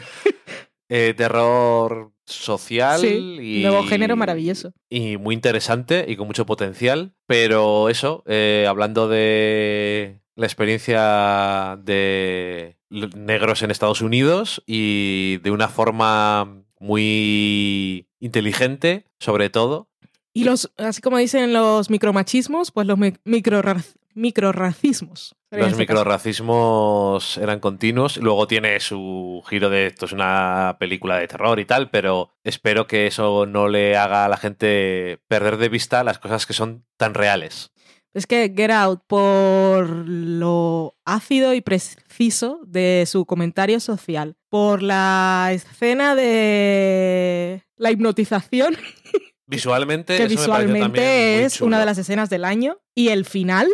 [0.90, 3.62] Eh, terror social y.
[3.62, 4.74] Nuevo género maravilloso.
[4.90, 7.14] Y muy interesante y con mucho potencial.
[7.28, 15.68] Pero eso, eh, hablando de la experiencia de negros en Estados Unidos y de una
[15.68, 19.93] forma muy inteligente, sobre todo,
[20.34, 22.98] y los, así como dicen los micromachismos, pues los
[24.16, 25.36] microracismos.
[25.52, 28.18] Los microracismos eran continuos.
[28.18, 32.88] Luego tiene su giro de esto es una película de terror y tal, pero espero
[32.88, 36.86] que eso no le haga a la gente perder de vista las cosas que son
[36.98, 37.72] tan reales.
[38.16, 45.50] Es que Get Out, por lo ácido y preciso de su comentario social, por la
[45.52, 48.78] escena de la hipnotización
[49.46, 52.80] Visualmente, que visualmente es una de las escenas del año.
[52.96, 53.68] Y el final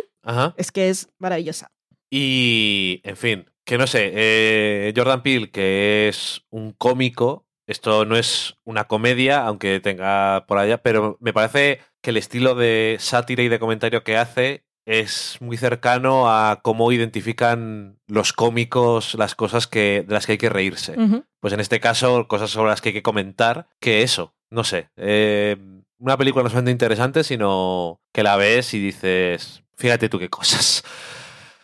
[0.56, 1.70] es que es maravillosa.
[2.10, 8.16] Y, en fin, que no sé, eh, Jordan Peele, que es un cómico, esto no
[8.16, 13.44] es una comedia, aunque tenga por allá, pero me parece que el estilo de sátira
[13.44, 19.68] y de comentario que hace es muy cercano a cómo identifican los cómicos las cosas
[19.68, 20.96] que, de las que hay que reírse.
[21.38, 24.90] Pues en este caso, cosas sobre las que hay que comentar, que eso, no sé.
[24.96, 25.56] Eh,
[25.98, 30.82] una película no solamente interesante, sino que la ves y dices, fíjate tú qué cosas.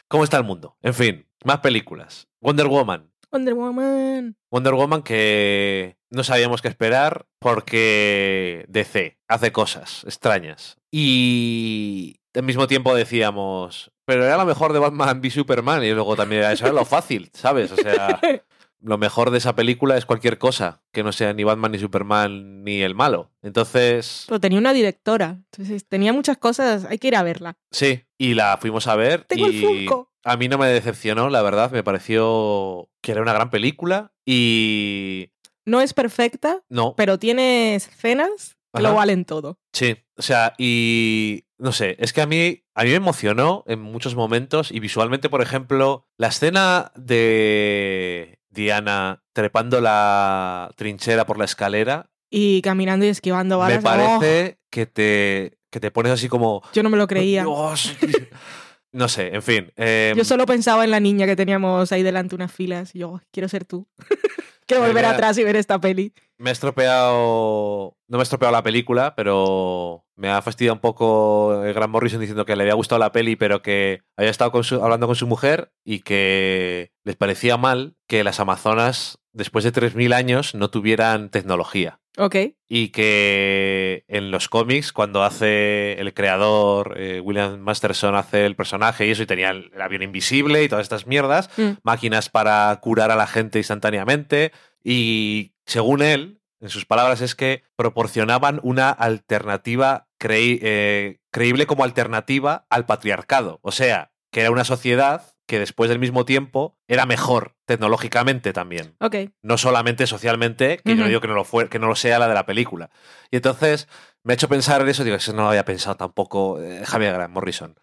[0.08, 0.76] ¿Cómo está el mundo?
[0.82, 2.28] En fin, más películas.
[2.40, 3.10] Wonder Woman.
[3.32, 4.36] Wonder Woman.
[4.50, 10.76] Wonder Woman que no sabíamos qué esperar porque DC hace cosas extrañas.
[10.90, 16.14] Y al mismo tiempo decíamos, pero era lo mejor de Batman v Superman y luego
[16.14, 17.72] también eso era lo fácil, ¿sabes?
[17.72, 18.20] O sea,
[18.86, 22.62] lo mejor de esa película es cualquier cosa que no sea ni Batman ni Superman
[22.62, 23.32] ni el malo.
[23.42, 24.24] Entonces.
[24.28, 25.40] Pero tenía una directora.
[25.50, 26.84] Entonces tenía muchas cosas.
[26.84, 27.58] Hay que ir a verla.
[27.72, 29.24] Sí, y la fuimos a ver.
[29.24, 29.90] Tengo y el
[30.22, 31.72] A mí no me decepcionó, la verdad.
[31.72, 35.32] Me pareció que era una gran película y.
[35.64, 36.62] No es perfecta.
[36.68, 36.94] No.
[36.96, 39.58] Pero tiene escenas que lo valen todo.
[39.72, 39.96] Sí.
[40.16, 41.42] O sea, y.
[41.58, 45.30] No sé, es que a mí, a mí me emocionó en muchos momentos y visualmente,
[45.30, 52.10] por ejemplo, la escena de Diana trepando la trinchera por la escalera.
[52.28, 53.78] Y caminando y esquivando balas.
[53.78, 56.62] Me parece que, te, que te pones así como...
[56.72, 57.44] Yo no me lo creía.
[58.92, 59.72] no sé, en fin.
[59.76, 62.94] Em, yo solo pensaba en la niña que teníamos ahí delante unas filas.
[62.94, 63.86] Y yo, quiero ser tú.
[64.66, 66.12] quiero volver atrás y ver esta peli.
[66.38, 67.96] Me he estropeado...
[68.08, 72.20] No me he estropeado la película, pero me ha fastidiado un poco el Gran Morrison
[72.20, 75.72] diciendo que le había gustado la peli, pero que había estado hablando con su mujer
[75.84, 82.00] y que les parecía mal que las Amazonas, después de 3.000 años, no tuvieran tecnología.
[82.16, 82.36] Ok.
[82.68, 89.06] Y que en los cómics, cuando hace el creador, eh, William Masterson, hace el personaje
[89.06, 91.72] y eso, y tenía el, avión invisible y todas estas mierdas, mm.
[91.82, 94.52] máquinas para curar a la gente instantáneamente,
[94.82, 101.84] y según él, en sus palabras, es que proporcionaban una alternativa creí- eh, creíble como
[101.84, 103.58] alternativa al patriarcado.
[103.62, 108.96] O sea, que era una sociedad que después del mismo tiempo era mejor tecnológicamente también.
[109.42, 112.18] No solamente socialmente, que yo no digo que no, lo fue, que no lo sea
[112.18, 112.90] la de la película.
[113.30, 113.88] Y entonces
[114.24, 117.14] me ha hecho pensar en eso, digo, eso no lo había pensado tampoco eh, Javier
[117.14, 117.76] Grant Morrison.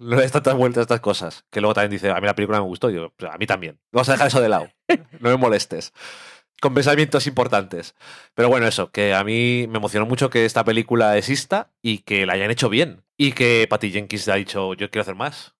[0.00, 1.44] No le das tantas vueltas a estas cosas.
[1.52, 2.90] Que luego también dice, a mí la película me gustó.
[2.90, 3.78] Yo, "Pues a mí también.
[3.92, 4.68] Vamos a dejar eso de lado.
[5.20, 5.92] No me molestes.
[6.60, 7.94] Con pensamientos importantes.
[8.34, 12.26] Pero bueno, eso, que a mí me emocionó mucho que esta película exista y que
[12.26, 13.04] la hayan hecho bien.
[13.16, 15.54] Y que Patty Jenkins ha dicho, yo quiero hacer más.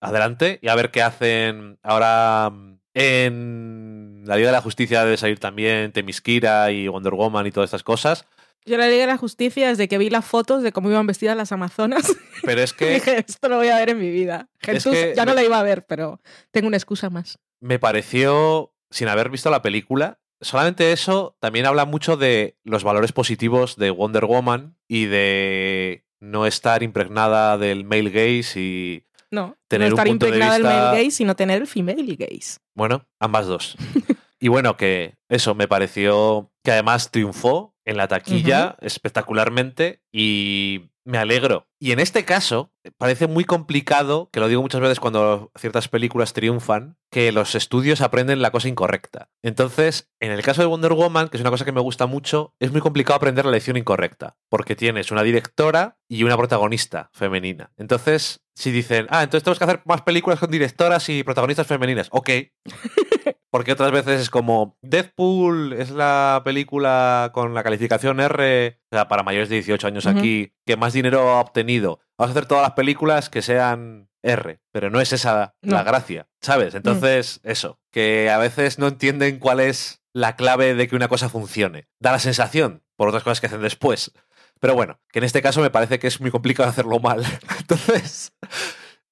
[0.00, 5.16] Adelante y a ver qué hacen ahora mm, en la Liga de la Justicia debe
[5.16, 8.26] salir también Temiskira y Wonder Woman y todas estas cosas.
[8.64, 11.36] Yo la Liga de la Justicia desde que vi las fotos de cómo iban vestidas
[11.36, 12.16] las amazonas.
[12.44, 14.48] Pero es que dije, esto lo voy a ver en mi vida.
[14.60, 17.38] Es Jesús, que ya no me- la iba a ver, pero tengo una excusa más.
[17.60, 23.12] me pareció, sin haber visto la película, solamente eso también habla mucho de los valores
[23.12, 29.88] positivos de Wonder Woman y de no estar impregnada del male gaze y, No, Tener
[29.88, 32.58] no un estar punto de impregnada del vista- male gaze, sino tener el female gaze.
[32.74, 33.76] Bueno, ambas dos.
[34.40, 41.18] y bueno, que eso me pareció que además triunfó en la taquilla espectacularmente y me
[41.18, 41.68] alegro.
[41.80, 46.32] Y en este caso, parece muy complicado, que lo digo muchas veces cuando ciertas películas
[46.32, 49.30] triunfan, que los estudios aprenden la cosa incorrecta.
[49.42, 52.54] Entonces, en el caso de Wonder Woman, que es una cosa que me gusta mucho,
[52.58, 57.72] es muy complicado aprender la lección incorrecta, porque tienes una directora y una protagonista femenina.
[57.76, 62.08] Entonces, si dicen, ah, entonces tenemos que hacer más películas con directoras y protagonistas femeninas,
[62.10, 62.30] ok.
[63.50, 69.08] Porque otras veces es como Deadpool es la película con la calificación R, o sea,
[69.08, 72.00] para mayores de 18 años aquí, que más dinero ha obtenido.
[72.18, 76.28] Vamos a hacer todas las películas que sean R, pero no es esa la gracia,
[76.40, 76.74] ¿sabes?
[76.74, 81.28] Entonces, eso, que a veces no entienden cuál es la clave de que una cosa
[81.28, 81.88] funcione.
[82.00, 84.12] Da la sensación, por otras cosas que hacen después.
[84.60, 87.22] Pero bueno, que en este caso me parece que es muy complicado hacerlo mal.
[87.60, 88.32] Entonces,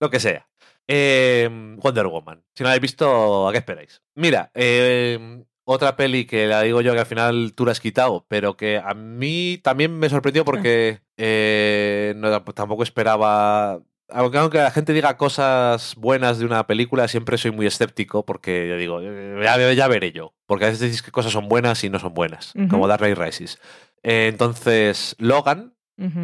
[0.00, 0.48] lo que sea.
[0.86, 2.42] Eh, Wonder Woman.
[2.54, 4.02] Si no la habéis visto, ¿a qué esperáis?
[4.14, 8.26] Mira, eh, otra peli que la digo yo que al final tú la has quitado,
[8.28, 13.80] pero que a mí también me sorprendió porque eh, no, tampoco esperaba.
[14.10, 18.68] Aunque, aunque la gente diga cosas buenas de una película, siempre soy muy escéptico porque
[18.68, 20.34] yo digo, eh, ya, ya veré yo.
[20.46, 22.68] Porque a veces decís que cosas son buenas y no son buenas, Ujú.
[22.68, 23.58] como Dark Knight Rises.
[24.04, 25.74] Eh, entonces, Logan,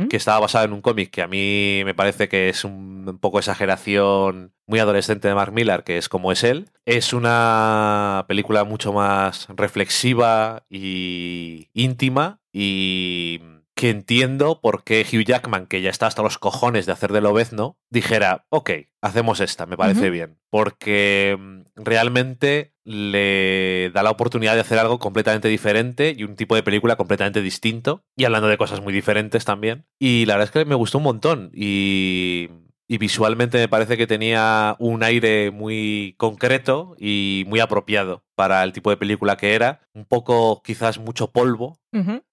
[0.08, 3.18] que estaba basado en un cómic que a mí me parece que es un, un
[3.18, 6.70] poco exageración muy adolescente de Mark Millar, que es como es él.
[6.84, 13.40] Es una película mucho más reflexiva y íntima y
[13.80, 17.22] que entiendo por qué Hugh Jackman, que ya está hasta los cojones de hacer de
[17.22, 20.36] Lobezno, dijera, ok, hacemos esta, me parece bien.
[20.50, 26.56] Porque mm, realmente le da la oportunidad de hacer algo completamente diferente y un tipo
[26.56, 28.04] de película completamente distinto.
[28.16, 29.86] Y hablando de cosas muy diferentes también.
[29.98, 31.50] Y la verdad es que me gustó un montón.
[31.54, 32.50] Y,
[32.86, 38.74] y visualmente me parece que tenía un aire muy concreto y muy apropiado para el
[38.74, 39.80] tipo de película que era.
[39.94, 41.78] Un poco, quizás, mucho polvo,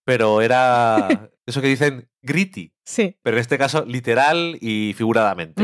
[0.04, 2.72] pero era eso que dicen gritty.
[2.84, 3.18] Sí.
[3.24, 5.64] Pero en este caso, literal y figuradamente.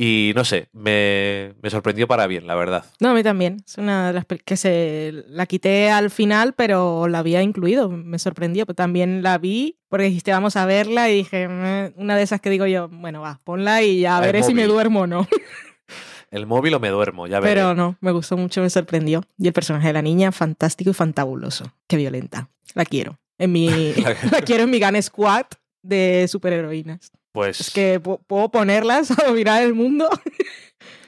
[0.00, 2.84] Y no sé, me, me sorprendió para bien, la verdad.
[3.00, 3.64] No, a mí también.
[3.66, 7.88] Es una de las que se la quité al final, pero la había incluido.
[7.90, 8.64] Me sorprendió.
[8.64, 11.48] Pero también la vi porque dijiste vamos a verla y dije
[11.96, 14.62] una de esas que digo yo, bueno, va, ponla y ya El veré si me
[14.62, 14.72] móvil.
[14.74, 15.26] duermo o no.
[16.30, 17.54] El móvil o me duermo, ya veré.
[17.54, 19.24] Pero no, me gustó mucho, me sorprendió.
[19.38, 21.72] Y el personaje de la niña, fantástico y fantabuloso.
[21.88, 22.50] Qué violenta.
[22.74, 23.18] La quiero.
[23.38, 23.68] En mi,
[24.32, 25.46] la quiero en mi Gun Squad
[25.82, 27.10] de superheroínas.
[27.32, 30.08] Pues Es que pu- puedo ponerlas a dominar el mundo.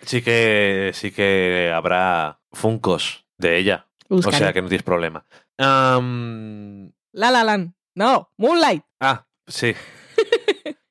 [0.03, 3.87] sí que sí que habrá funcos de ella.
[4.09, 4.37] Buscaré.
[4.37, 5.25] O sea que no tienes problema.
[5.59, 7.73] La La Land.
[7.95, 8.83] No, Moonlight.
[9.01, 9.75] ah, sí.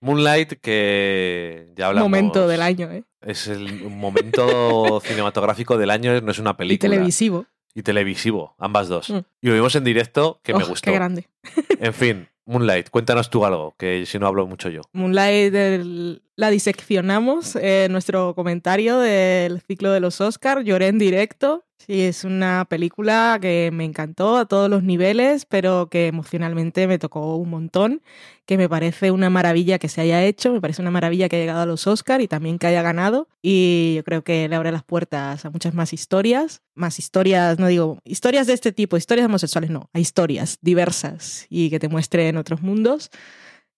[0.02, 2.10] Moonlight, que ya hablamos.
[2.10, 3.04] Momento del año, ¿eh?
[3.22, 6.90] Es el momento cinematográfico del año, no es una Y película.
[6.92, 7.46] televisivo.
[7.80, 9.10] Y televisivo, ambas dos.
[9.10, 9.20] Mm.
[9.42, 10.92] Y lo vimos en directo, que me gustó.
[10.92, 11.28] Qué grande.
[11.80, 14.82] En fin, Moonlight, cuéntanos tú algo, que si no hablo mucho yo.
[14.92, 20.66] Moonlight del- la diseccionamos en nuestro comentario del ciclo de los Oscars.
[20.66, 21.64] Lloré en directo.
[21.80, 27.00] Sí, es una película que me encantó a todos los niveles, pero que emocionalmente me
[27.00, 28.02] tocó un montón,
[28.46, 31.46] que me parece una maravilla que se haya hecho, me parece una maravilla que haya
[31.46, 33.30] llegado a los Oscars y también que haya ganado.
[33.42, 37.68] Y yo creo que le abre las puertas a muchas más historias, más historias, no
[37.68, 42.36] digo historias de este tipo, historias homosexuales, no, a historias diversas y que te muestren
[42.36, 43.10] otros mundos.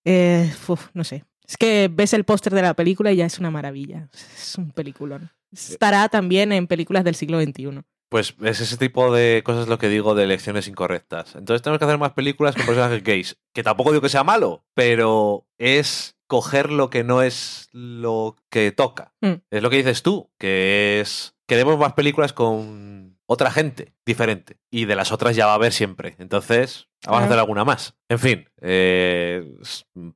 [0.06, 0.52] Eh,
[0.94, 1.24] no sé.
[1.48, 4.10] Es que ves el póster de la película y ya es una maravilla.
[4.36, 5.32] Es un peliculón.
[5.52, 7.82] Estará también en películas del siglo XXI.
[8.10, 11.36] Pues es ese tipo de cosas lo que digo de elecciones incorrectas.
[11.36, 13.38] Entonces tenemos que hacer más películas con personajes gays.
[13.54, 18.74] Que tampoco digo que sea malo, pero es coger lo que no es lo que
[18.74, 19.14] toca.
[19.22, 19.36] Mm.
[19.50, 21.36] Es lo que dices tú, que es...
[21.48, 24.58] Queremos más películas con otra gente diferente.
[24.70, 26.16] Y de las otras ya va a haber siempre.
[26.20, 27.96] Entonces, vamos a hacer alguna más.
[28.10, 29.56] En fin, eh,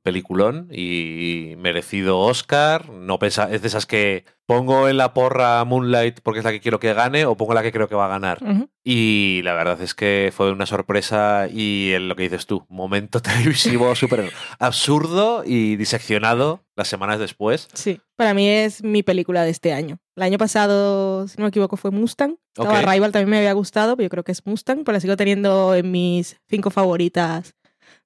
[0.02, 2.90] peliculón y merecido Oscar.
[2.90, 6.60] No pensa, es de esas que pongo en la porra Moonlight porque es la que
[6.60, 8.38] quiero que gane o pongo la que creo que va a ganar.
[8.42, 8.68] Ujú.
[8.84, 13.20] Y la verdad es que fue una sorpresa y en lo que dices tú, momento
[13.22, 17.68] televisivo súper absurdo y diseccionado las semanas después.
[17.72, 19.98] Sí, para mí es mi película de este año.
[20.14, 22.36] El año pasado, si no me equivoco, fue Mustang.
[22.54, 22.86] Estaba Ok.
[22.86, 25.74] Rival, también me había gustado, pero yo creo que es Mustang, pero la sigo teniendo
[25.74, 27.54] en mis cinco favoritas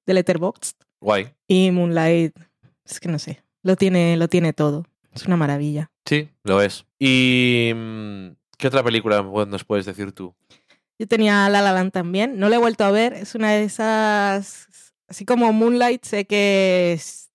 [0.05, 0.75] de Letterboxd.
[1.01, 1.33] Guay.
[1.47, 2.33] Y Moonlight,
[2.85, 4.85] es que no sé, lo tiene, lo tiene todo.
[5.13, 5.91] Es una maravilla.
[6.05, 6.85] Sí, lo es.
[6.97, 10.33] ¿Y mm, qué otra película nos puedes decir tú?
[10.97, 13.63] Yo tenía La La Land también, no la he vuelto a ver, es una de
[13.63, 17.29] esas, así como Moonlight, sé que es-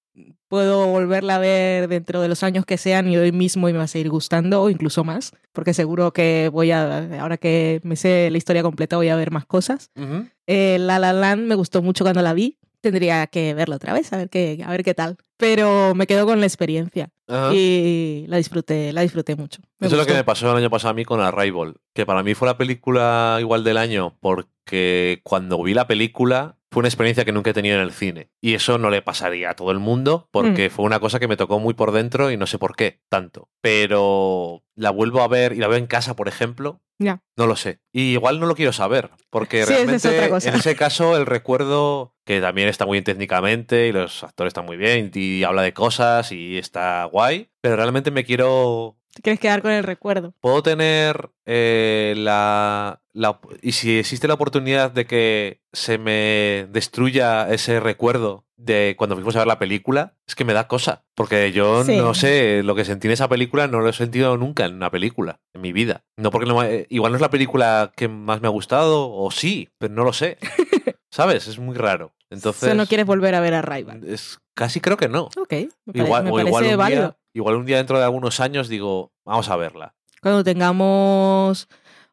[0.48, 3.78] puedo volverla a ver dentro de los años que sean y hoy mismo y me
[3.78, 7.96] va a seguir gustando o incluso más, porque seguro que voy a, ahora que me
[7.96, 9.90] sé la historia completa, voy a ver más cosas.
[9.96, 10.26] Ujú.
[10.46, 14.12] Eh, La La Land me gustó mucho cuando la vi, tendría que verla otra vez,
[14.12, 17.52] a ver qué, a ver qué tal, pero me quedo con la experiencia Ajá.
[17.52, 19.60] y la disfruté, la disfruté mucho.
[19.78, 22.06] Me Eso es lo que me pasó el año pasado a mí con Arrival, que
[22.06, 26.88] para mí fue la película igual del año, porque cuando vi la película fue una
[26.88, 28.28] experiencia que nunca he tenido en el cine.
[28.42, 31.38] Y eso no le pasaría a todo el mundo, porque fue una cosa que me
[31.38, 33.48] tocó muy por dentro y no sé por qué tanto.
[33.62, 36.82] Pero la vuelvo a ver y la veo en casa, por ejemplo.
[36.98, 37.22] Ya.
[37.34, 37.80] No lo sé.
[37.94, 40.50] Y igual no lo quiero saber, porque Sí, es realmente cosa.
[40.50, 44.66] en ese caso el recuerdo, que también está muy bien técnicamente y los actores están
[44.66, 49.40] muy bien y habla de cosas y está guay, pero realmente me quiero Te quieres
[49.40, 50.34] quedar con el recuerdo.
[50.40, 57.48] puedo tener eh, la, la- Y si existe la oportunidad de que se me destruya
[57.50, 61.04] ese recuerdo de cuando fuimos a ver la película, es que me da cosa.
[61.14, 61.96] Porque yo Sí.
[61.96, 64.90] no sé, lo que sentí en esa película no lo he sentido nunca en una
[64.90, 66.04] película, en mi vida.
[66.18, 69.30] No porque no me- igual no es la película que más me ha gustado, o
[69.30, 70.36] sí, pero no lo sé.
[71.10, 71.46] ¿Sabes?
[71.48, 72.12] Es muy raro.
[72.28, 72.64] Entonces.
[72.64, 74.02] O sea, no quieres volver a ver a Rival.
[74.06, 75.26] es, casi creo que no.
[75.36, 75.52] Ok,
[75.84, 77.02] me, Igual, me o parece igual un, válido.
[77.02, 79.94] día, igual un día dentro de algunos años digo, vamos a verla.
[80.20, 81.68] Cuando tengamos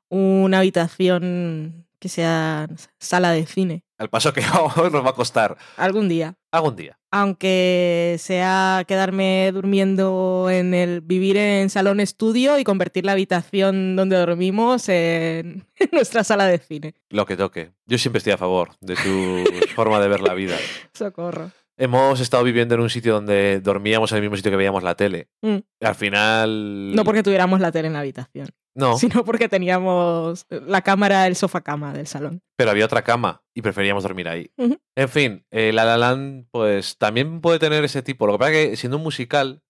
[0.10, 2.68] una habitación que sea
[3.00, 6.36] sala de cine, El paso que vamos nos va a costar algún día.
[6.52, 7.00] algún día.
[7.12, 14.18] Aunque sea quedarme durmiendo en el vivir en salón estudio y convertir la habitación donde
[14.18, 16.96] dormimos en nuestra sala de cine.
[17.10, 17.72] Lo que toque.
[17.86, 19.44] Yo siempre estoy a favor de tu
[19.76, 20.58] forma de ver la vida.
[20.94, 21.52] Socorro.
[21.78, 24.96] Hemos estado viviendo en un sitio donde dormíamos en el mismo sitio que veíamos la
[24.96, 25.28] tele.
[25.42, 25.58] Mm.
[25.82, 26.96] Al final.
[26.96, 31.36] No porque tuviéramos la tele en la habitación, No, sino porque teníamos la cámara, el
[31.36, 32.42] sofá cama del salón.
[32.56, 34.52] pero había otra cama y preferíamos dormir ahí.
[34.96, 38.28] En fin, eh, La La Land, pues también puede tener ese tipo.
[38.28, 39.62] Lo que pasa es que siendo un musical.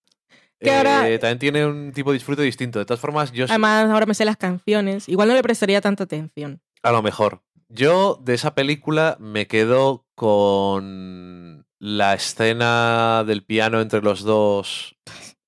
[0.59, 2.79] Que eh, ahora- también tiene un tipo de disfrute distinto.
[2.79, 5.07] De todas formas, yo Además, ahora me sé las canciones.
[5.09, 6.61] Igual no le prestaría tanta atención.
[6.83, 7.41] A lo mejor.
[7.69, 14.95] Yo de esa película me quedo con la escena del piano entre los dos.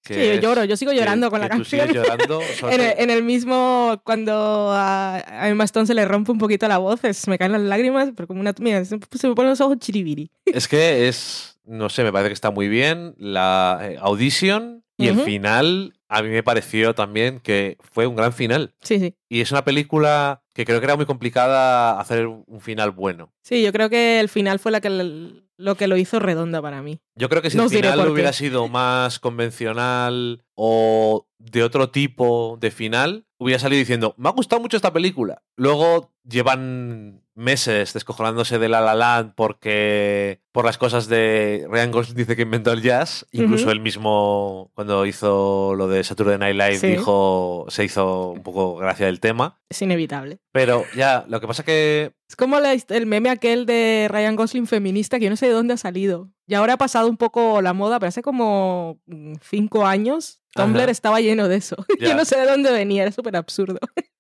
[0.03, 2.03] que Sí, yo lloro, yo sigo que- llorando con la que tú sigues canción.
[2.05, 2.41] llorando.
[2.71, 6.67] En el, en el mismo, cuando a, a Emma Stone se le rompe un poquito
[6.67, 8.53] la voz, es- me caen las lágrimas, pero como una...
[8.59, 10.29] Mira, se, se me ponen los ojos chiribiri.
[10.45, 13.15] Es que es, no sé, me parece que está muy bien.
[13.17, 18.31] La eh, Audition y el final a mí me pareció también que fue un gran
[18.33, 18.73] final.
[18.81, 19.15] Sí, sí.
[19.29, 23.33] Y es una película que creo que era muy complicada hacer un final bueno.
[23.41, 26.61] Sí, yo creo que el final fue la que, l- lo que lo hizo redonda
[26.61, 26.99] para mí.
[27.15, 32.57] Yo creo que si No el final hubiera sido más convencional o de otro tipo
[32.59, 35.43] de final, hubiera salido diciendo, me ha gustado mucho esta película.
[35.55, 42.15] Luego llevan meses descojonándose de La La Land porque por las cosas de Ryan Gosling
[42.15, 43.25] dice que inventó el jazz.
[43.31, 43.71] Incluso Ujú.
[43.71, 46.87] él mismo cuando hizo lo de Saturday Night Live Sí.
[46.87, 49.59] dijo, se hizo un poco gracia del tema.
[49.69, 50.39] Es inevitable.
[50.53, 54.65] Pero ya, lo que pasa que Es como la el meme aquel de Ryan Gosling
[54.67, 56.29] feminista, que yo no sé de dónde ha salido.
[56.47, 60.83] Y ahora ha pasado un poco la moda, pero hace como mm, cinco años Tumblr
[60.83, 60.91] Ajá.
[60.91, 61.75] estaba lleno de eso.
[61.99, 62.07] Ya.
[62.09, 63.77] yo no sé de dónde venía, era súper absurdo.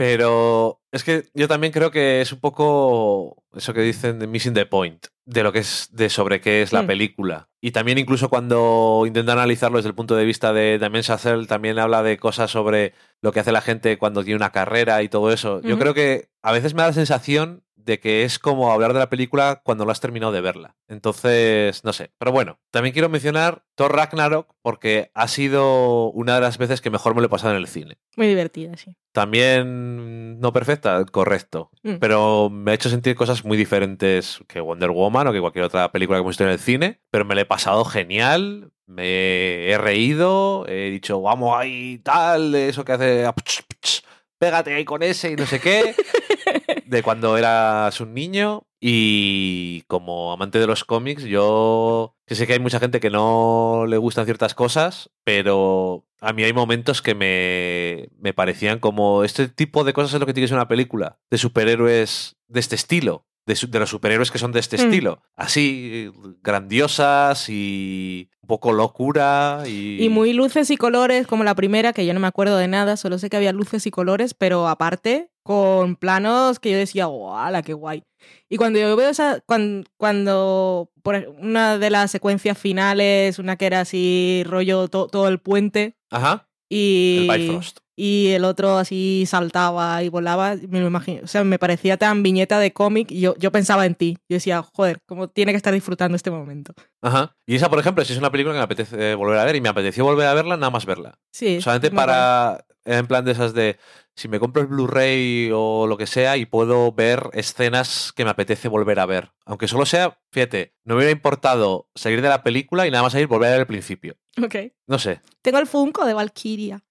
[0.00, 4.54] Pero es que yo también creo que es un poco eso que dicen de missing
[4.54, 6.86] the point, de lo que es, de sobre qué es la Mm.
[6.86, 7.48] película.
[7.60, 11.78] Y también incluso cuando intenta analizarlo desde el punto de vista de Damien Chazelle, también
[11.78, 15.30] habla de cosas sobre lo que hace la gente cuando tiene una carrera y todo
[15.32, 15.60] eso.
[15.60, 18.98] Yo creo que a veces me da la sensación de que es como hablar de
[18.98, 20.76] la película cuando lo has terminado de verla.
[20.88, 22.10] Entonces, no sé.
[22.18, 26.90] Pero bueno, también quiero mencionar Thor Ragnarok porque ha sido una de las veces que
[26.90, 27.98] mejor me lo he pasado en el cine.
[28.16, 28.94] Muy divertida, sí.
[29.12, 31.70] También no perfecta, correcto.
[31.82, 31.96] Mm.
[32.00, 35.90] Pero me ha hecho sentir cosas muy diferentes que Wonder Woman o que cualquier otra
[35.90, 37.00] película que hemos visto en el cine.
[37.10, 38.72] Pero me la he pasado genial.
[38.86, 40.66] Me he reído.
[40.68, 43.32] He dicho, vamos ahí, tal, de eso que hace.
[43.32, 44.02] pch, pch,
[44.38, 45.94] Pégate ahí con ese y no sé qué.
[46.90, 48.64] De cuando eras un niño.
[48.82, 53.84] Y como amante de los cómics, yo que sé que hay mucha gente que no
[53.86, 59.48] le gustan ciertas cosas, pero a mí hay momentos que me, me parecían como este
[59.48, 62.74] tipo de cosas es lo que tiene que ser una película de superhéroes de este
[62.74, 64.80] estilo, de, su- de los superhéroes que son de este Mm.
[64.80, 66.10] estilo, así
[66.42, 72.06] grandiosas y un poco locura y, Y muy luces y colores, como la primera, que
[72.06, 75.29] yo no me acuerdo de nada, solo sé que había luces y colores, pero aparte,
[75.42, 78.02] con planos que yo decía, ¡guau, qué guay!
[78.48, 83.56] Y cuando yo veo esa, cuando, cuando por ej- una de las secuencias finales, una
[83.56, 87.78] que era así rollo to- todo el puente, Ajá, y, el Bifrost.
[87.96, 92.22] y el otro así saltaba y volaba, me lo imagino, o sea, me parecía tan
[92.22, 94.18] viñeta de cómic y yo, yo pensaba en ti.
[94.28, 96.74] Yo decía, joder, cómo tiene que estar disfrutando este momento.
[97.02, 97.34] Ajá.
[97.46, 99.60] Y esa, por ejemplo, sí es una película que me apetece volver a ver y
[99.60, 101.18] me apeteció volver a verla nada más verla.
[101.32, 101.60] Sí.
[101.60, 103.78] Solamente para, en plan de esas de,
[104.20, 108.30] si me compro el Blu-ray o lo que sea y puedo ver escenas que me
[108.30, 109.32] apetece volver a ver.
[109.46, 113.14] Aunque solo sea, fíjate, no me hubiera importado salir de la película y nada más
[113.14, 114.18] ir volver a ver el principio.
[114.42, 114.56] Ok.
[114.86, 116.84] No sé, Tengo el Funko de Valkyria.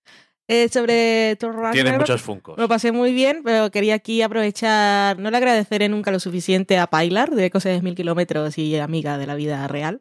[0.47, 2.57] Eh, sobre Thor tiene Ragnarok, muchos funcos.
[2.57, 6.87] Lo pasé muy bien, pero quería aquí aprovechar, no le agradeceré nunca lo suficiente a
[6.87, 9.99] Pilar, de Ecos de Mil Kilómetros y amiga de la vida real,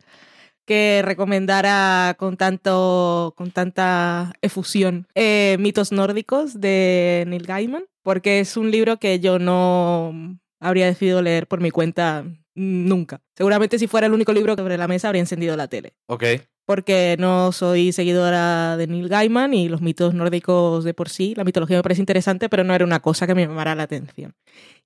[0.69, 8.55] que recomendara con, tanto, con tanta efusión eh, Mitos Nórdicos de Neil Gaiman, porque es
[8.59, 13.23] un libro que yo no habría decidido leer por mi cuenta nunca.
[13.35, 16.25] Seguramente si fuera el único libro sobre la mesa habría encendido la tele Ok,
[16.69, 21.33] porque no soy seguidora de Neil Gaiman y los mitos nórdicos de por sí.
[21.35, 24.35] La mitología me parece interesante, pero no era una cosa que me llamara la atención.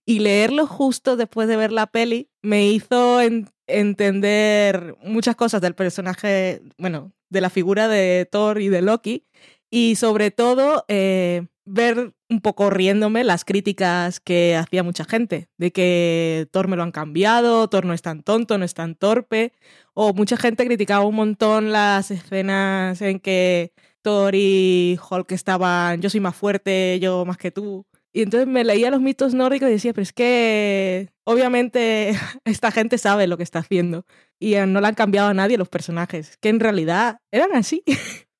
[0.06, 5.74] Y leerlo justo después de ver la peli me hizo en- entender muchas cosas del
[5.74, 9.24] personaje, bueno, de la figura de Thor y de Loki.
[9.70, 15.70] Y sobre todo, eh, ver un poco riéndome las críticas que hacía mucha gente, de
[15.72, 19.52] que Thor me lo han cambiado, Thor no es tan tonto, no es tan torpe,
[19.94, 23.72] o mucha gente criticaba un montón las escenas en que
[24.02, 27.86] Thor y Hulk estaban, yo soy más fuerte, yo más que tú.
[28.14, 32.12] Y entonces me leía los mitos nórdicos y decía, pero es que obviamente
[32.44, 34.04] esta gente sabe lo que está haciendo
[34.38, 37.82] y no le han cambiado a nadie los personajes, que en realidad eran así.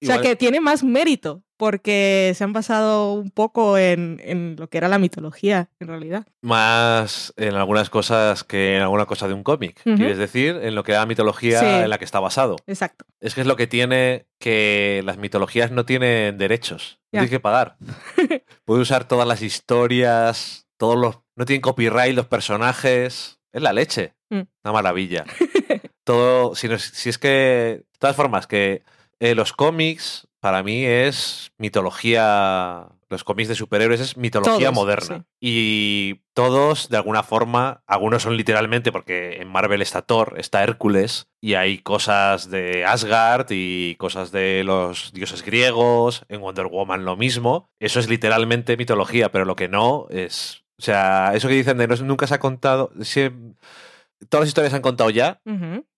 [0.02, 4.56] O sea, Igual- que tiene más mérito porque se han basado un poco en, en
[4.58, 6.26] lo que era la mitología, en realidad.
[6.40, 9.80] más en algunas cosas que en alguna cosa de un cómic.
[9.86, 9.94] Ujú.
[9.96, 11.66] Quieres decir, en lo que era la mitología Sí.
[11.66, 12.56] en la que está basado.
[12.66, 13.04] Exacto.
[13.20, 16.98] Es que es lo que tiene que las mitologías no tienen derechos.
[17.12, 17.76] No tienes que pagar.
[18.64, 21.20] Puedes usar todas las historias, todos los.
[21.36, 23.38] No tienen copyright los personajes.
[23.52, 24.14] Es la leche.
[24.30, 24.40] Mm.
[24.64, 25.24] Una maravilla.
[26.04, 26.56] Todo.
[26.56, 27.28] Si, no es, si es que.
[27.28, 28.82] De todas formas, que
[29.20, 32.88] eh, los cómics, para mí, es mitología.
[33.08, 35.18] Los cómics de superhéroes es mitología Todos, moderna.
[35.18, 35.24] sí.
[35.40, 41.28] Y todos, de alguna forma, algunos son literalmente, porque en Marvel está Thor, está Hércules,
[41.40, 47.16] y hay cosas de Asgard y cosas de los dioses griegos, en Wonder Woman lo
[47.16, 47.70] mismo.
[47.78, 50.64] Eso es literalmente mitología, pero lo que no es.
[50.76, 52.90] O sea, eso que dicen de no, nunca se ha contado.
[54.28, 55.40] Todas las historias se han contado ya.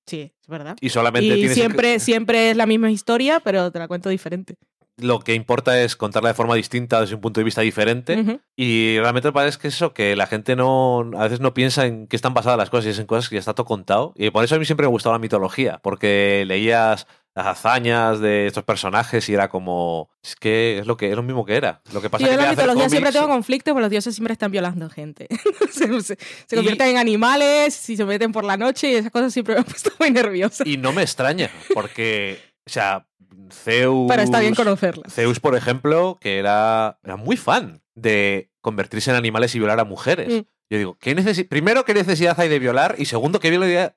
[0.07, 0.77] Sí, es verdad.
[0.81, 1.55] y solamente Y tienes.
[1.55, 4.57] siempre, siempre es la misma historia, pero te la cuento diferente.
[4.97, 8.39] Lo que importa es contarla de forma distinta, desde un punto de vista diferente.
[8.55, 11.87] Y realmente me parece que es eso, que la gente no a veces no piensa
[11.87, 14.13] en qué están basadas las cosas y es en cosas que ya está todo contado.
[14.15, 18.47] Y por eso a mí siempre me gustaba la mitología, porque leías las hazañas de
[18.47, 21.83] estos personajes y era como es que es lo que es lo mismo que era.
[21.93, 23.91] Lo que pasa Yo en que la en hacer mitología siempre tengo conflictos, porque los
[23.91, 25.27] dioses siempre están violando gente.
[25.73, 26.17] se, se- se
[26.53, 29.61] Y- convierten en animales, si se meten por la noche y esas cosas siempre me
[29.61, 30.63] han puesto muy nerviosa.
[30.67, 33.07] y no me extraña, porque o sea,
[33.53, 35.13] Zeus Pero está bien conocerlas.
[35.13, 39.85] Zeus, por ejemplo, que era, era muy fan de convertirse en animales y violar a
[39.85, 40.33] mujeres.
[40.33, 40.47] Mm.
[40.71, 42.95] Yo digo, ¿qué necesi- primero, ¿qué necesidad hay de violar?
[42.99, 43.51] Y segundo, ¿qué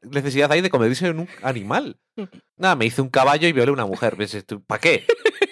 [0.04, 2.00] necesidad hay de convertirse en un animal?
[2.58, 4.18] Nada, me hice un caballo y violé a una mujer.
[4.68, 5.06] ¿Para qué?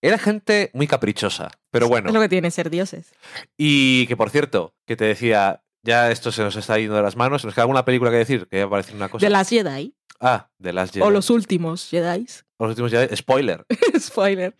[0.00, 2.08] Era gente muy caprichosa, pero bueno.
[2.08, 3.12] Es lo que tiene ser dioses.
[3.56, 7.16] Y que, por cierto, que te decía, ya esto se nos está yendo de las
[7.16, 8.46] manos, ¿nos queda alguna película que decir?
[8.48, 9.26] Que va a una cosa.
[9.26, 9.96] De las Jedi.
[10.20, 11.04] Ah, de las Jedi.
[11.04, 12.26] O los últimos Jedi.
[12.58, 13.16] O los últimos Jedi.
[13.16, 13.64] Spoiler.
[13.98, 14.56] Spoiler.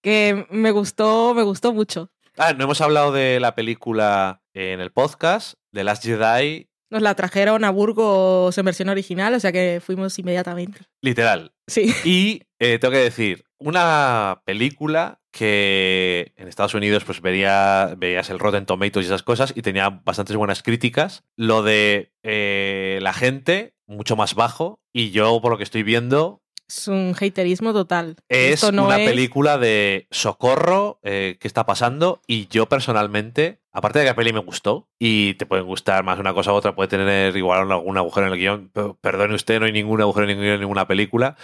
[0.00, 2.10] Que me gustó, me gustó mucho.
[2.36, 7.14] Ah, no hemos hablado de la película en el podcast, de Last Jedi, Nos la
[7.14, 10.80] trajeron a Burgos en versión original, o sea que fuimos inmediatamente.
[11.02, 11.52] literal.
[11.66, 11.92] Sí.
[12.04, 18.38] Y eh, tengo que decir, una película que en Estados Unidos pues veía, veías el
[18.38, 21.24] Rotten Tomatoes y esas cosas y tenía bastantes buenas críticas.
[21.36, 26.40] Lo de eh, la gente, mucho más bajo, y yo por lo que estoy viendo...
[26.68, 28.16] Es un haterismo total.
[28.28, 32.22] Es Esto no una es- película de socorro, eh, ¿qué está pasando?
[32.26, 36.18] Y yo personalmente, aparte de que la peli me gustó, y te pueden gustar más
[36.18, 39.60] una cosa u otra, puede tener igual algún agujero en el guion, pero perdone usted,
[39.60, 41.36] no hay ningún agujero en el guion en ninguna película.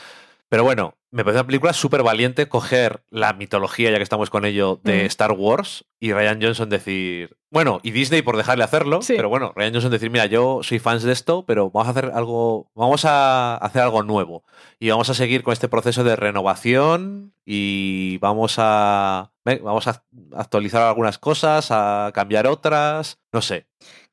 [0.51, 4.44] Pero bueno, me parece una película súper valiente coger la mitología, ya que estamos con
[4.44, 5.07] ello, de Mm.
[5.07, 7.36] Star Wars y Ryan Johnson decir.
[7.53, 9.14] Bueno, y Disney por dejarle hacerlo, Sí.
[9.16, 12.11] pero bueno, Ryan Johnson decir, mira, yo soy fans de esto, pero vamos a hacer
[12.14, 12.68] algo.
[12.74, 14.44] Vamos a hacer algo nuevo.
[14.80, 19.32] Y vamos a seguir con este proceso de renovación y vamos a.
[19.44, 20.05] Vamos a
[20.36, 23.18] actualizar algunas cosas, a cambiar otras.
[23.32, 23.66] No sé.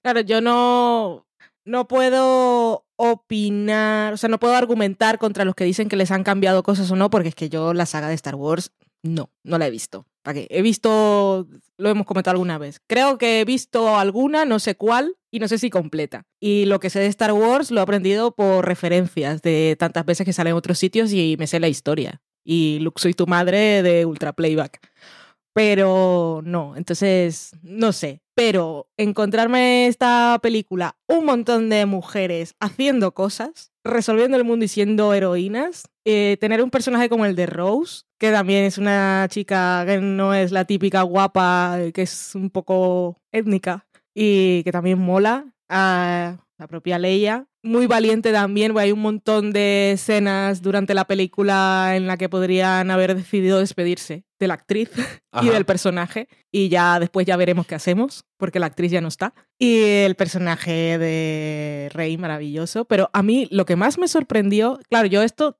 [0.03, 1.27] Claro, yo no,
[1.65, 6.24] no puedo opinar, o sea, no puedo argumentar contra los que dicen que les han
[6.24, 8.74] cambiado cosas o no, porque es que yo la saga de Star Wars
[9.04, 10.06] no, no la he visto.
[10.24, 10.48] ¿Para qué?
[10.50, 12.82] He visto, lo hemos comentado alguna vez.
[12.88, 16.26] Creo que he visto alguna, no sé cuál, y no sé si completa.
[16.39, 20.26] Y lo que sé de Star Wars lo he aprendido por referencias de tantas veces
[20.26, 22.22] que sale en otros sitios y me sé la historia.
[22.43, 24.80] Y Luke, soy tu madre de Ultra Playback.
[25.54, 28.22] Pero no, entonces, no sé.
[28.38, 35.11] Pero encontrarme esta película, un montón de mujeres haciendo cosas, resolviendo el mundo y siendo
[35.15, 39.97] heroínas, eh, tener un personaje como el de Rose, que también es una chica que
[39.97, 45.55] no es la típica guapa, eh, que es un poco étnica y que también mola,
[45.70, 47.47] a la propia Leia.
[47.63, 52.30] Muy valiente también, porque hay un montón de escenas durante la película en la que
[52.30, 54.89] podrían haber decidido despedirse de la actriz
[55.41, 56.28] y del personaje.
[56.51, 59.34] Y ya después ya veremos qué hacemos, porque la actriz ya no está.
[59.59, 62.86] Y el personaje de Rey, maravilloso.
[62.86, 65.59] Pero a mí lo que más me sorprendió, claro, yo esto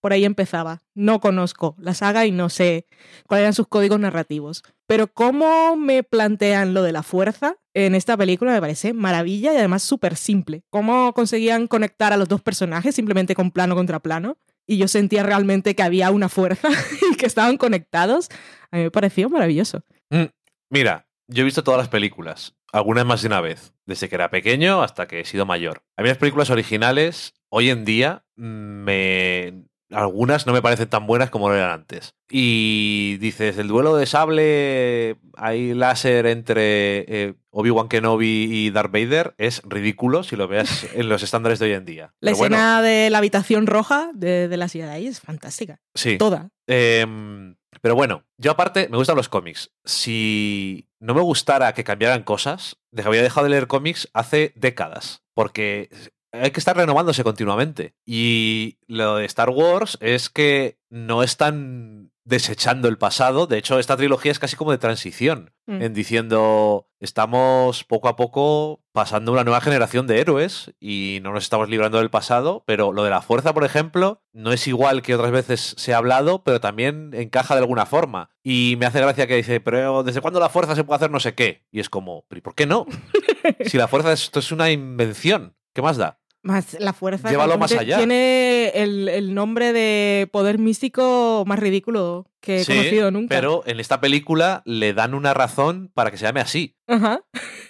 [0.00, 0.82] por ahí empezaba.
[0.94, 2.86] No conozco la saga y no sé
[3.26, 4.62] cuáles eran sus códigos narrativos.
[4.86, 9.56] Pero cómo me plantean lo de la fuerza en esta película me parece maravilla y
[9.56, 10.62] además súper simple.
[10.70, 14.36] Cómo conseguían conectar a los dos personajes simplemente con plano contra plano.
[14.66, 16.68] Y yo sentía realmente que había una fuerza
[17.12, 18.28] y que estaban conectados.
[18.70, 19.82] A mí me pareció maravilloso.
[20.10, 20.26] Mm,
[20.72, 24.30] Mira, yo he visto todas las películas, algunas más de una vez, desde que era
[24.30, 25.82] pequeño hasta que he sido mayor.
[25.98, 29.64] A mí las películas originales, hoy en día, me...
[29.90, 32.14] algunas no me parecen tan buenas como lo eran antes.
[32.30, 39.34] Y dices, el duelo de sable, hay láser entre eh, Obi-Wan Kenobi y Darth Vader,
[39.36, 42.14] es ridículo si lo veas en los estándares de hoy en día.
[42.20, 45.20] La Pero bueno, escena de la habitación roja de, de la ciudad de ahí es
[45.20, 45.78] fantástica.
[45.94, 46.16] sí.
[46.16, 46.48] Toda.
[46.66, 49.72] Em, pero bueno, yo aparte me gustan los cómics.
[49.84, 55.22] Si no me gustara que cambiaran cosas, habría dejado de leer cómics hace décadas.
[55.34, 55.90] Porque
[56.32, 57.94] hay que estar renovándose continuamente.
[58.06, 63.46] Y lo de Star Wars es que no están desechando el pasado.
[63.48, 65.52] De hecho, esta trilogía es casi como de transición.
[65.66, 65.82] Mm.
[65.82, 71.42] En diciendo, estamos poco a poco pasando una nueva generación de héroes y no nos
[71.44, 72.62] estamos librando del pasado.
[72.66, 75.98] Pero lo de la fuerza, por ejemplo, no es igual que otras veces se ha
[75.98, 78.30] hablado, pero también encaja de alguna forma.
[78.44, 81.20] Y me hace gracia que dice, pero ¿desde cuándo la fuerza se puede hacer no
[81.20, 81.64] sé qué?
[81.72, 82.86] Y es como, ¿pero ¿y por qué no?
[83.66, 86.20] si la fuerza es- esto es una invención, ¿qué más da?
[86.44, 87.30] Más la fuerza.
[87.30, 87.98] Llévalo más allá.
[87.98, 93.34] Tiene el, el nombre de poder místico más ridículo que he Sí, conocido nunca.
[93.36, 96.74] Pero en esta película le dan una razón para que se llame así.
[96.88, 97.20] Ajá.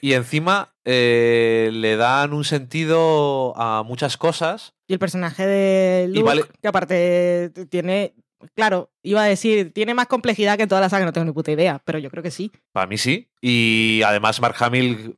[0.00, 4.72] Y encima eh, le dan un sentido a muchas cosas.
[4.88, 8.14] Y el personaje de Luke, vale- que aparte tiene.
[8.54, 11.52] Claro, iba a decir, tiene más complejidad que toda la saga, no tengo ni puta
[11.52, 12.52] idea, pero yo creo que sí.
[12.72, 13.28] Para mí sí.
[13.40, 15.16] Y además Mark Hamill,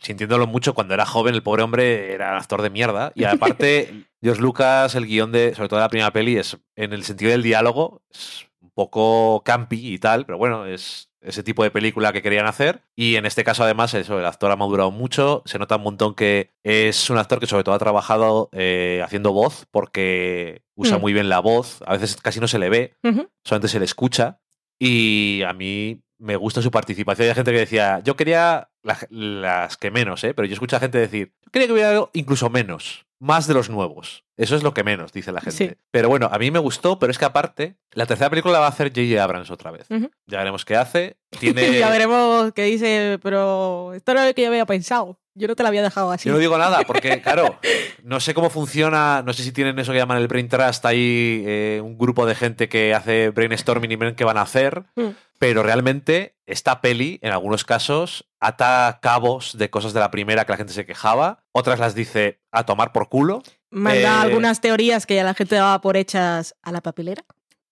[0.00, 3.12] sintiéndolo mucho cuando era joven, el pobre hombre era actor de mierda.
[3.14, 6.92] Y aparte, George Lucas, el guion de, sobre todo de la primera peli, es en
[6.92, 11.62] el sentido del diálogo, es un poco campi y tal, pero bueno, es ese tipo
[11.62, 12.82] de película que querían hacer.
[12.96, 15.42] Y en este caso, además, eso, el actor ha madurado mucho.
[15.44, 19.32] Se nota un montón que es un actor que sobre todo ha trabajado eh, haciendo
[19.32, 21.00] voz, porque usa Mm.
[21.00, 21.82] muy bien la voz.
[21.86, 23.28] A veces casi no se le ve Ujú.
[23.44, 24.40] solamente se le escucha.
[24.78, 27.28] Y a mí me gusta su participación.
[27.28, 30.32] Hay gente que decía, yo quería la- las que menos, ¿eh?
[30.34, 33.54] pero yo escucho a gente decir, yo quería que hubiera algo incluso menos, más de
[33.54, 34.24] los nuevos.
[34.36, 35.56] Eso es lo que menos, dice la gente.
[35.56, 35.70] Sí.
[35.90, 38.66] Pero bueno, a mí me gustó, pero es que aparte, la tercera película la va
[38.66, 39.22] a hacer J.J.
[39.22, 39.86] Abrams otra vez.
[40.26, 41.18] Ya veremos qué hace.
[41.38, 41.78] Tiene...
[41.78, 45.20] ya veremos qué dice, pero esto no es lo que yo había pensado.
[45.40, 46.28] Yo no te la había dejado así.
[46.28, 47.58] Yo no digo nada, porque, claro,
[48.04, 51.42] no sé cómo funciona, no sé si tienen eso que llaman el Brain Trust, ahí
[51.46, 55.08] eh, un grupo de gente que hace brainstorming y ven qué van a hacer, Mm.
[55.38, 60.52] pero realmente esta peli, en algunos casos, ata cabos de cosas de la primera que
[60.52, 63.42] la gente se quejaba, otras las dice a tomar por culo.
[63.70, 67.22] Manda Eh, algunas teorías que ya la gente daba por hechas a la papelera.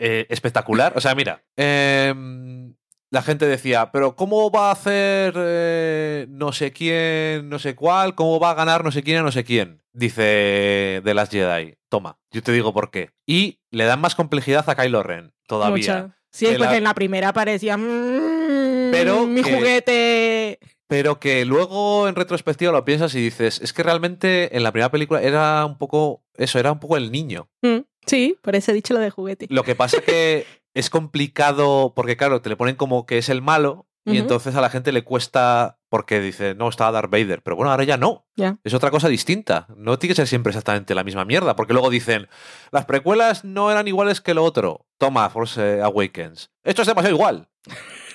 [0.00, 0.92] eh, espectacular.
[0.96, 2.72] O sea, mira, em,
[3.10, 8.14] la gente decía, pero ¿cómo va a hacer eh, no sé quién, no sé cuál?
[8.14, 9.82] ¿Cómo va a ganar no sé quién a no sé quién?
[9.92, 11.74] Dice The Last Jedi.
[11.88, 13.10] Toma, yo te digo por qué.
[13.26, 15.74] Y le dan más complejidad a Kylo Ren, todavía.
[16.02, 16.16] Mucha.
[16.30, 17.76] Sí, Que porque la- en la primera parecía.
[17.78, 20.58] "Mm, Pero Mi que- juguete.
[20.86, 24.90] Pero que luego en retrospectiva lo piensas y dices, es que realmente en la primera
[24.90, 27.48] película era un poco eso, era un poco el niño.
[27.62, 29.46] Mm, Sí, por eso he dicho lo de juguete.
[29.50, 33.42] Lo que pasa que es complicado porque claro, te le ponen como que es el
[33.42, 37.56] malo y entonces a la gente le cuesta porque dice, no, estaba Darth Vader, pero
[37.56, 38.26] bueno, ahora ya no.
[38.64, 39.66] Es otra cosa distinta.
[39.76, 42.26] No tiene que ser siempre exactamente la misma mierda, porque luego dicen,
[42.70, 44.86] las precuelas no eran iguales que lo otro.
[44.96, 46.50] Toma, Force Awakens.
[46.64, 47.48] Esto es demasiado igual.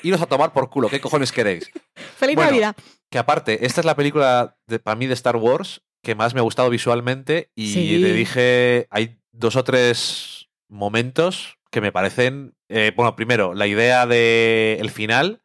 [0.01, 1.69] Iros a tomar por culo, ¿qué cojones queréis?
[2.17, 2.75] ¡Feliz Bueno, Navidad!
[3.11, 6.39] Que aparte, esta es la película de, para mí de Star Wars que más me
[6.39, 7.97] ha gustado visualmente y Sí.
[7.99, 14.05] le dije, hay dos o tres momentos que me parecen, eh, bueno, primero, la idea
[14.05, 15.41] del el final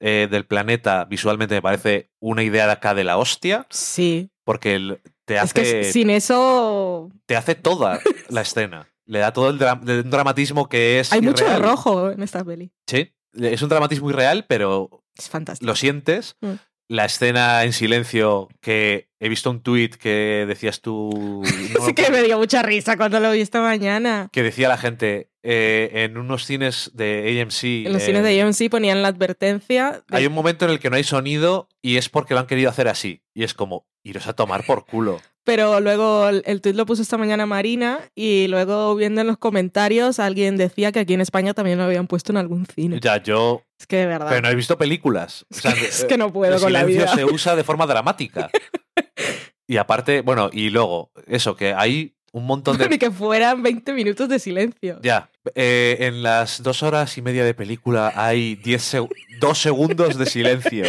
[0.00, 4.30] eh, del planeta visualmente me parece una idea de acá de la hostia, Sí.
[4.44, 8.00] porque el- te Es hace, que sin eso te hace toda
[8.30, 8.88] la escena.
[9.04, 11.62] Le da todo el, dra- el dramatismo que es hay mucho irreal.
[11.62, 12.70] rojo en esta peli.
[12.86, 15.66] Sí, es un dramatismo irreal, pero Es fantástico.
[15.66, 16.36] lo sientes.
[16.40, 16.52] Mm.
[16.90, 21.42] La escena en silencio que he visto un tuit que decías tú.
[21.78, 24.28] no sí que me dio mucha risa cuando lo vi esta mañana.
[24.32, 27.86] que decía la gente eh, en unos cines de AMC.
[27.86, 30.02] En los eh, cines de AMC ponían la advertencia.
[30.06, 32.46] de- Hay un momento en el que no hay sonido y es porque lo han
[32.46, 33.22] querido hacer así.
[33.34, 35.22] Y es como, iros a tomar por culo.
[35.44, 40.18] Pero luego el, tuit lo puso esta mañana Marina y luego viendo en los comentarios
[40.18, 43.00] alguien decía que aquí en España también lo habían puesto en algún cine.
[43.00, 43.62] Ya, yo.
[43.80, 44.28] Es que de verdad.
[44.28, 45.46] Pero no he visto películas.
[45.50, 47.14] O sea, es que no puedo el con la silencio vida.
[47.14, 48.50] se usa de forma dramática.
[49.66, 52.88] y aparte, bueno, y luego, eso, que hay un montón de.
[52.90, 54.98] Ni que fueran 20 minutos de silencio.
[55.02, 59.10] Ya, eh, en las dos horas y media de película hay 10 seg-
[59.40, 60.84] dos segundos de silencio.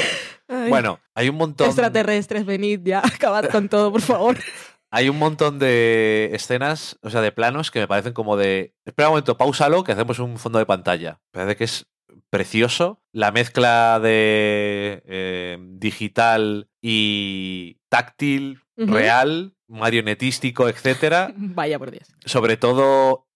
[0.47, 1.67] Ay, Bueno, hay un montón.
[1.67, 4.37] Extraterrestres, venid ya, acabad con todo, por favor.
[4.91, 8.73] Hay un montón de escenas, o sea, de planos que me parecen como de.
[8.85, 11.21] Espera un momento, pausalo, que hacemos un fondo de pantalla.
[11.31, 11.85] Parece que es
[12.31, 12.99] precioso.
[13.13, 21.33] La mezcla de eh, digital y táctil, real, marionetístico, etcétera.
[21.37, 22.07] Vaya por Dios.
[22.25, 23.27] sobre todo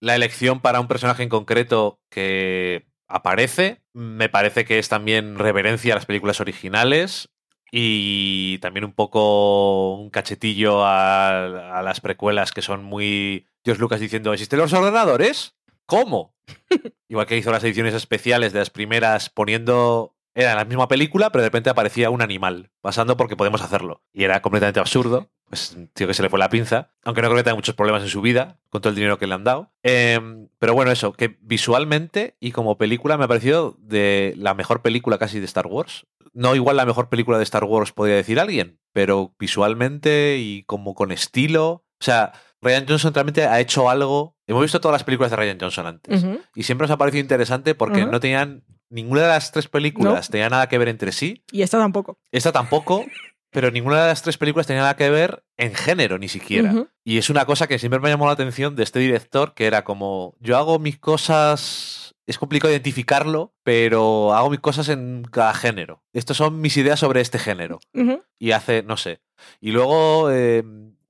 [0.00, 3.82] la elección para un personaje en concreto que aparece.
[3.92, 7.30] Me parece que es también reverencia a las películas originales
[7.72, 13.48] y también un poco un cachetillo a, a las precuelas que son muy...
[13.64, 15.56] Dios Lucas diciendo, ¿existen los ordenadores?
[15.86, 16.34] ¿Cómo?
[17.08, 20.14] Igual que hizo las ediciones especiales de las primeras poniendo...
[20.34, 24.02] Era la misma película, pero de repente aparecía un animal pasando porque podemos hacerlo.
[24.12, 25.30] Y era completamente absurdo.
[25.48, 26.90] Pues un tío que se le fue la pinza.
[27.04, 29.26] Aunque no creo que tenga muchos problemas en su vida con todo el dinero que
[29.26, 29.70] le han dado.
[29.82, 34.82] Em, pero bueno, eso, que visualmente y como película me ha parecido de la mejor
[34.82, 36.06] película casi de Star Wars.
[36.32, 40.94] No igual la mejor película de Star Wars podría decir alguien, pero visualmente y como
[40.94, 41.84] con estilo.
[41.98, 44.36] O sea, Ryan Johnson realmente ha hecho algo.
[44.46, 46.24] Hemos visto todas las películas de Ryan Johnson antes.
[46.54, 48.64] Y siempre nos ha parecido interesante porque no tenían.
[48.88, 51.42] Ninguna de las tres películas tenía nada que ver entre sí.
[51.50, 52.18] Y esta tampoco.
[52.30, 53.04] Esta tampoco.
[53.50, 56.88] Pero ninguna de las tres películas tenía nada que ver en género, ni siquiera.
[57.04, 59.84] Y es una cosa que siempre me llamó la atención de este director, que era
[59.84, 66.02] como, yo hago mis cosas, es complicado identificarlo, pero hago mis cosas en cada género.
[66.12, 67.78] Estas son mis ideas sobre este género.
[68.38, 69.20] Y hace, no sé.
[69.60, 70.62] Y luego eh,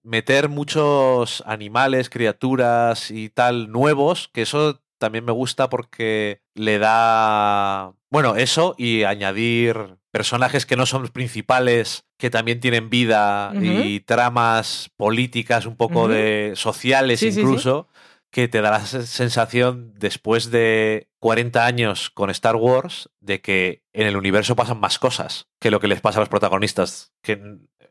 [0.05, 7.93] meter muchos animales, criaturas y tal nuevos, que eso también me gusta porque le da...
[8.11, 14.01] Bueno, eso y añadir personajes que no son los principales, que también tienen vida y
[14.01, 17.41] tramas políticas un poco de sociales Sí, sí, sí.
[17.41, 17.89] incluso,
[18.31, 23.83] que te da la se- sensación después de 40 años con Star Wars de que
[23.93, 27.41] en el universo pasan más cosas que lo que les pasa a los protagonistas, que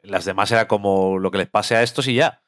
[0.03, 2.41] las demás era como lo que les pase a estos y ya.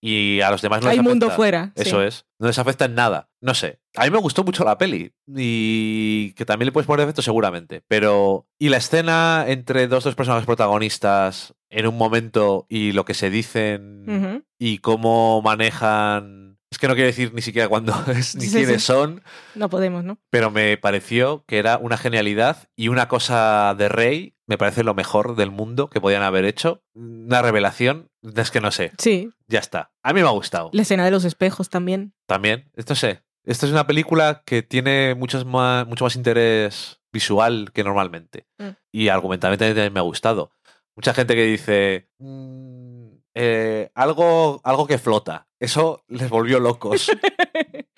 [0.00, 1.36] Y a los demás no Hay les mundo afecta.
[1.36, 1.72] fuera.
[1.74, 2.24] Eso es.
[2.38, 3.29] No les afecta en nada.
[3.40, 3.80] No sé.
[3.96, 5.12] A mí me gustó mucho la peli.
[5.26, 7.82] Y que también le puedes poner efecto seguramente.
[7.88, 8.46] Pero.
[8.58, 13.30] Y la escena entre dos dos personajes protagonistas en un momento y lo que se
[13.30, 16.58] dicen y cómo manejan.
[16.70, 18.86] Es que no quiero decir ni siquiera cuándo es ni sí, quiénes sí.
[18.86, 19.22] son.
[19.54, 20.18] No podemos, ¿no?
[20.30, 24.34] Pero me pareció que era una genialidad y una cosa de Rey.
[24.46, 26.82] Me parece lo mejor del mundo que podían haber hecho.
[26.94, 28.08] Una revelación.
[28.36, 28.92] Es que no sé.
[28.98, 29.30] Sí.
[29.46, 29.92] Ya está.
[30.02, 30.70] A mí me ha gustado.
[30.72, 32.14] La escena de los espejos también.
[32.26, 33.22] También, esto sé.
[33.44, 38.46] Esta es una película que tiene muchos más, mucho más interés visual que normalmente.
[38.58, 38.68] Mm.
[38.92, 40.52] Y argumentalmente también me ha gustado.
[40.96, 45.48] Mucha gente que dice "Mm, eh, algo, algo que flota.
[45.58, 47.10] Eso les volvió locos.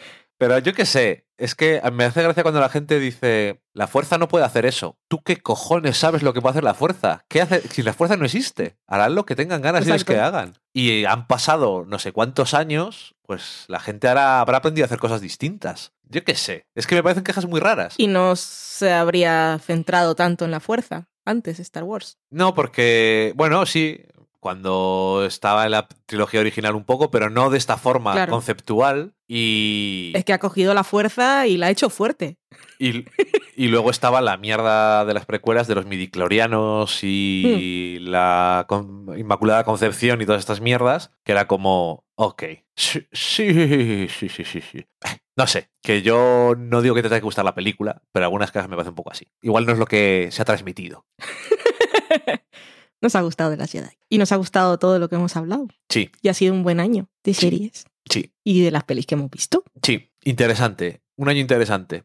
[0.43, 4.19] Pero yo qué sé, es que me hace gracia cuando la gente dice, la fuerza
[4.19, 4.99] no puede hacer eso.
[5.07, 7.25] ¿Tú qué cojones sabes lo que puede hacer la fuerza?
[7.29, 7.61] ¿Qué hace?
[7.69, 10.59] Si la fuerza no existe, harán lo que tengan ganas de que hagan.
[10.73, 14.99] Y han pasado no sé cuántos años, pues la gente ahora habrá aprendido a hacer
[14.99, 15.93] cosas distintas.
[16.09, 17.95] Yo qué sé, es que me parecen quejas muy raras.
[17.99, 22.19] Y no se habría centrado tanto en la fuerza antes Star Wars.
[22.31, 24.01] No, porque, bueno, sí,
[24.43, 29.15] cuando estaba en la trilogía original un poco, pero no de esta forma conceptual.
[29.29, 30.11] Y.
[30.17, 32.39] Es que ha cogido la fuerza y la ha hecho fuerte.
[32.81, 33.05] Y,
[33.69, 38.09] luego estaba la mierda de las precuelas de los midiclorianos y hmm.
[38.09, 38.67] la
[39.17, 42.43] Inmaculada Concepción y todas estas mierdas, que era como, ok,
[42.75, 44.87] sí, sí, sí, sí, sí.
[45.37, 48.51] No sé, que yo no digo que te tenga que gustar la película, pero algunas
[48.51, 49.29] cosas me parecen un poco así.
[49.41, 51.07] Igual no es lo que se ha transmitido.
[53.03, 53.91] nos ha gustado de las Jedi.
[54.09, 55.67] Y nos ha gustado todo lo que hemos hablado.
[55.89, 56.11] Sí.
[56.23, 57.85] Y ha sido un buen año de series.
[58.09, 58.33] Sí.
[58.45, 59.65] Y de las pelis que hemos visto.
[59.83, 61.03] Sí, interesante.
[61.17, 62.05] Un año interesante.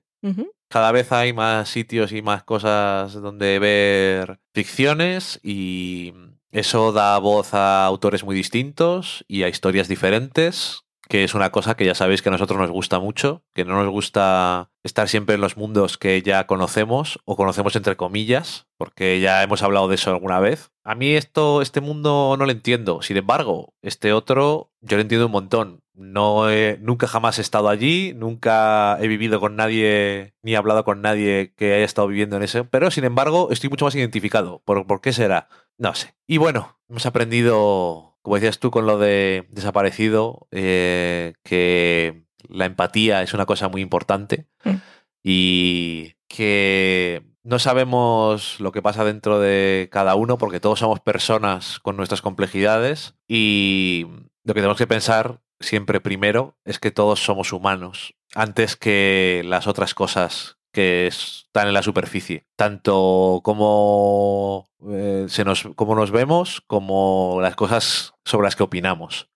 [0.68, 6.14] Cada vez hay más sitios y más cosas donde ver ficciones y
[6.52, 11.76] eso da voz a autores muy distintos y a historias diferentes que es una cosa
[11.76, 15.36] que ya sabéis que a nosotros nos gusta mucho, que no nos gusta estar siempre
[15.36, 19.96] en los mundos que ya conocemos o conocemos entre comillas, porque ya hemos hablado de
[19.96, 20.72] eso alguna vez.
[20.84, 23.02] A mí esto, este mundo no lo entiendo.
[23.02, 25.82] Sin embargo, este otro yo lo entiendo un montón.
[25.94, 31.02] No he, nunca jamás he estado allí, nunca he vivido con nadie ni hablado con
[31.02, 34.62] nadie que haya estado viviendo en ese, pero sin embargo estoy mucho más identificado.
[34.64, 35.50] ¿Por, por qué será?
[35.78, 36.16] No sé.
[36.28, 43.22] Y bueno, hemos aprendido como decías tú con lo de desaparecido, eh, que la empatía
[43.22, 44.76] es una cosa muy importante mm.
[45.24, 51.80] y que no sabemos lo que pasa dentro de cada uno porque todos somos personas
[51.80, 54.06] con nuestras complejidades y
[54.44, 59.66] lo que tenemos que pensar siempre primero es que todos somos humanos antes que las
[59.66, 66.62] otras cosas que están en la superficie, tanto como, eh, se nos, como nos vemos,
[66.68, 69.30] como las cosas sobre las que opinamos.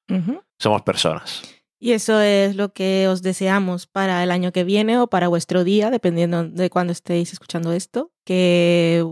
[0.59, 1.41] Somos personas.
[1.84, 5.64] Y eso es lo que os deseamos para el año que viene o para vuestro
[5.64, 8.12] día, dependiendo de cuándo estéis escuchando esto.
[8.24, 9.03] Que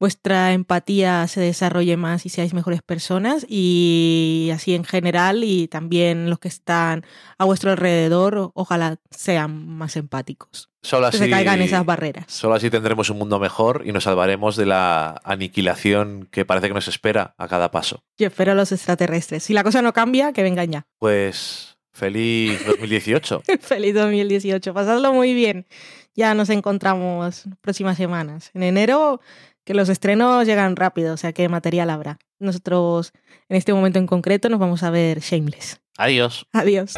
[0.00, 6.30] vuestra empatía se desarrolle más y seáis mejores personas y así en general y también
[6.30, 7.04] los que están
[7.36, 10.70] a vuestro alrededor ojalá sean más empáticos.
[10.80, 12.24] Solo así, que se caigan esas barreras.
[12.28, 16.74] Solo así tendremos un mundo mejor y nos salvaremos de la aniquilación que parece que
[16.74, 18.02] nos espera a cada paso.
[18.16, 19.44] Yo espero a los extraterrestres.
[19.44, 20.86] Si la cosa no cambia, que vengan ya.
[20.98, 23.42] Pues feliz 2018.
[23.60, 24.74] feliz 2018.
[24.74, 25.66] Pasadlo muy bien.
[26.14, 28.50] Ya nos encontramos próximas semanas.
[28.52, 29.20] En enero
[29.64, 32.18] que los estrenos llegan rápido, o sea que material habrá.
[32.38, 33.12] Nosotros
[33.48, 35.80] en este momento en concreto nos vamos a ver Shameless.
[35.96, 36.46] Adiós.
[36.52, 36.94] Adiós.